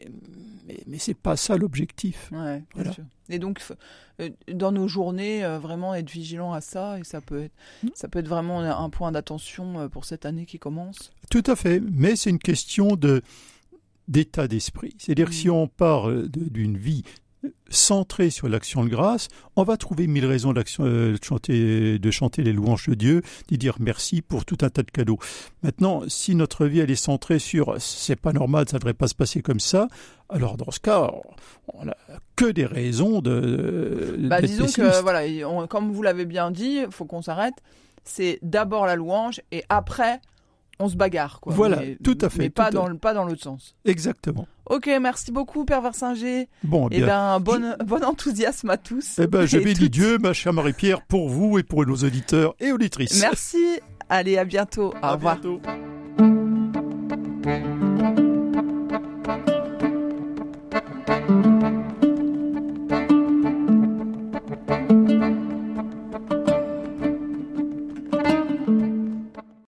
mais, 0.66 0.80
mais 0.86 0.98
c'est 0.98 1.14
pas 1.14 1.36
ça 1.36 1.56
l'objectif. 1.56 2.28
Ouais, 2.32 2.62
voilà. 2.74 2.90
Et 3.28 3.38
donc, 3.38 3.60
dans 4.52 4.72
nos 4.72 4.88
journées, 4.88 5.42
vraiment 5.60 5.94
être 5.94 6.10
vigilant 6.10 6.52
à 6.52 6.60
ça, 6.60 6.98
et 6.98 7.04
ça 7.04 7.20
peut 7.20 7.44
être, 7.44 7.54
mm. 7.82 7.88
ça 7.94 8.08
peut 8.08 8.18
être 8.18 8.28
vraiment 8.28 8.60
un 8.60 8.90
point 8.90 9.12
d'attention 9.12 9.88
pour 9.88 10.04
cette 10.04 10.26
année 10.26 10.46
qui 10.46 10.58
commence. 10.58 11.12
Tout 11.30 11.44
à 11.46 11.56
fait, 11.56 11.80
mais 11.80 12.16
c'est 12.16 12.30
une 12.30 12.38
question 12.38 12.96
de 12.96 13.22
d'état 14.08 14.48
d'esprit. 14.48 14.94
C'est-à-dire 14.98 15.28
que 15.28 15.34
si 15.34 15.50
on 15.50 15.68
parle 15.68 16.28
d'une 16.28 16.78
vie 16.78 17.02
centrée 17.68 18.30
sur 18.30 18.48
l'action 18.48 18.84
de 18.84 18.88
grâce, 18.88 19.28
on 19.56 19.62
va 19.62 19.76
trouver 19.76 20.06
mille 20.06 20.26
raisons 20.26 20.54
euh, 20.80 21.12
de, 21.12 21.18
chanter, 21.22 21.98
de 21.98 22.10
chanter 22.10 22.42
les 22.42 22.52
louanges 22.52 22.88
de 22.88 22.94
Dieu, 22.94 23.22
d'y 23.48 23.58
dire 23.58 23.76
merci 23.80 24.22
pour 24.22 24.44
tout 24.44 24.58
un 24.62 24.70
tas 24.70 24.82
de 24.82 24.90
cadeaux. 24.90 25.18
Maintenant, 25.62 26.02
si 26.08 26.34
notre 26.34 26.66
vie 26.66 26.80
elle 26.80 26.90
est 26.90 26.96
centrée 26.96 27.38
sur 27.38 27.76
c'est 27.80 28.16
pas 28.16 28.32
normal, 28.32 28.68
ça 28.68 28.78
devrait 28.78 28.94
pas 28.94 29.08
se 29.08 29.14
passer 29.14 29.42
comme 29.42 29.60
ça, 29.60 29.88
alors 30.28 30.56
dans 30.56 30.70
ce 30.70 30.80
cas, 30.80 31.10
on 31.72 31.84
n'a 31.84 31.96
que 32.34 32.46
des 32.46 32.66
raisons 32.66 33.20
de. 33.20 34.16
Bah, 34.18 34.40
disons 34.40 34.66
que 34.66 35.02
voilà, 35.02 35.66
comme 35.66 35.92
vous 35.92 36.02
l'avez 36.02 36.24
bien 36.24 36.50
dit, 36.50 36.82
il 36.86 36.90
faut 36.90 37.04
qu'on 37.04 37.22
s'arrête. 37.22 37.54
C'est 38.04 38.38
d'abord 38.42 38.86
la 38.86 38.94
louange 38.94 39.40
et 39.50 39.64
après 39.68 40.20
on 40.78 40.88
se 40.88 40.96
bagarre. 40.96 41.40
Quoi. 41.40 41.54
Voilà, 41.54 41.78
tout 42.02 42.18
à 42.20 42.28
fait. 42.28 42.38
Mais 42.38 42.50
pas, 42.50 42.70
dans, 42.70 42.94
pas 42.96 43.14
dans 43.14 43.24
l'autre 43.24 43.42
sens. 43.42 43.74
Exactement. 43.84 44.46
Ok, 44.66 44.90
merci 45.00 45.32
beaucoup, 45.32 45.64
Père 45.64 45.80
Versinger. 45.80 46.48
Bon, 46.64 46.88
eh, 46.90 46.96
eh 46.98 47.02
bien. 47.02 47.38
bon, 47.40 47.74
bon 47.84 48.04
enthousiasme 48.04 48.70
à 48.70 48.76
tous. 48.76 49.18
Eh 49.18 49.26
ben, 49.26 49.46
je 49.46 49.58
bénis 49.58 49.88
Dieu, 49.88 50.18
ma 50.18 50.32
chère 50.32 50.52
Marie-Pierre, 50.52 51.02
pour 51.02 51.28
vous 51.28 51.58
et 51.58 51.62
pour 51.62 51.86
nos 51.86 51.96
auditeurs 51.96 52.54
et 52.60 52.72
auditrices. 52.72 53.20
Merci. 53.20 53.80
Allez, 54.08 54.38
à 54.38 54.44
bientôt. 54.44 54.92
Au 55.02 55.12
revoir. 55.12 55.38
Bientôt. 55.40 55.60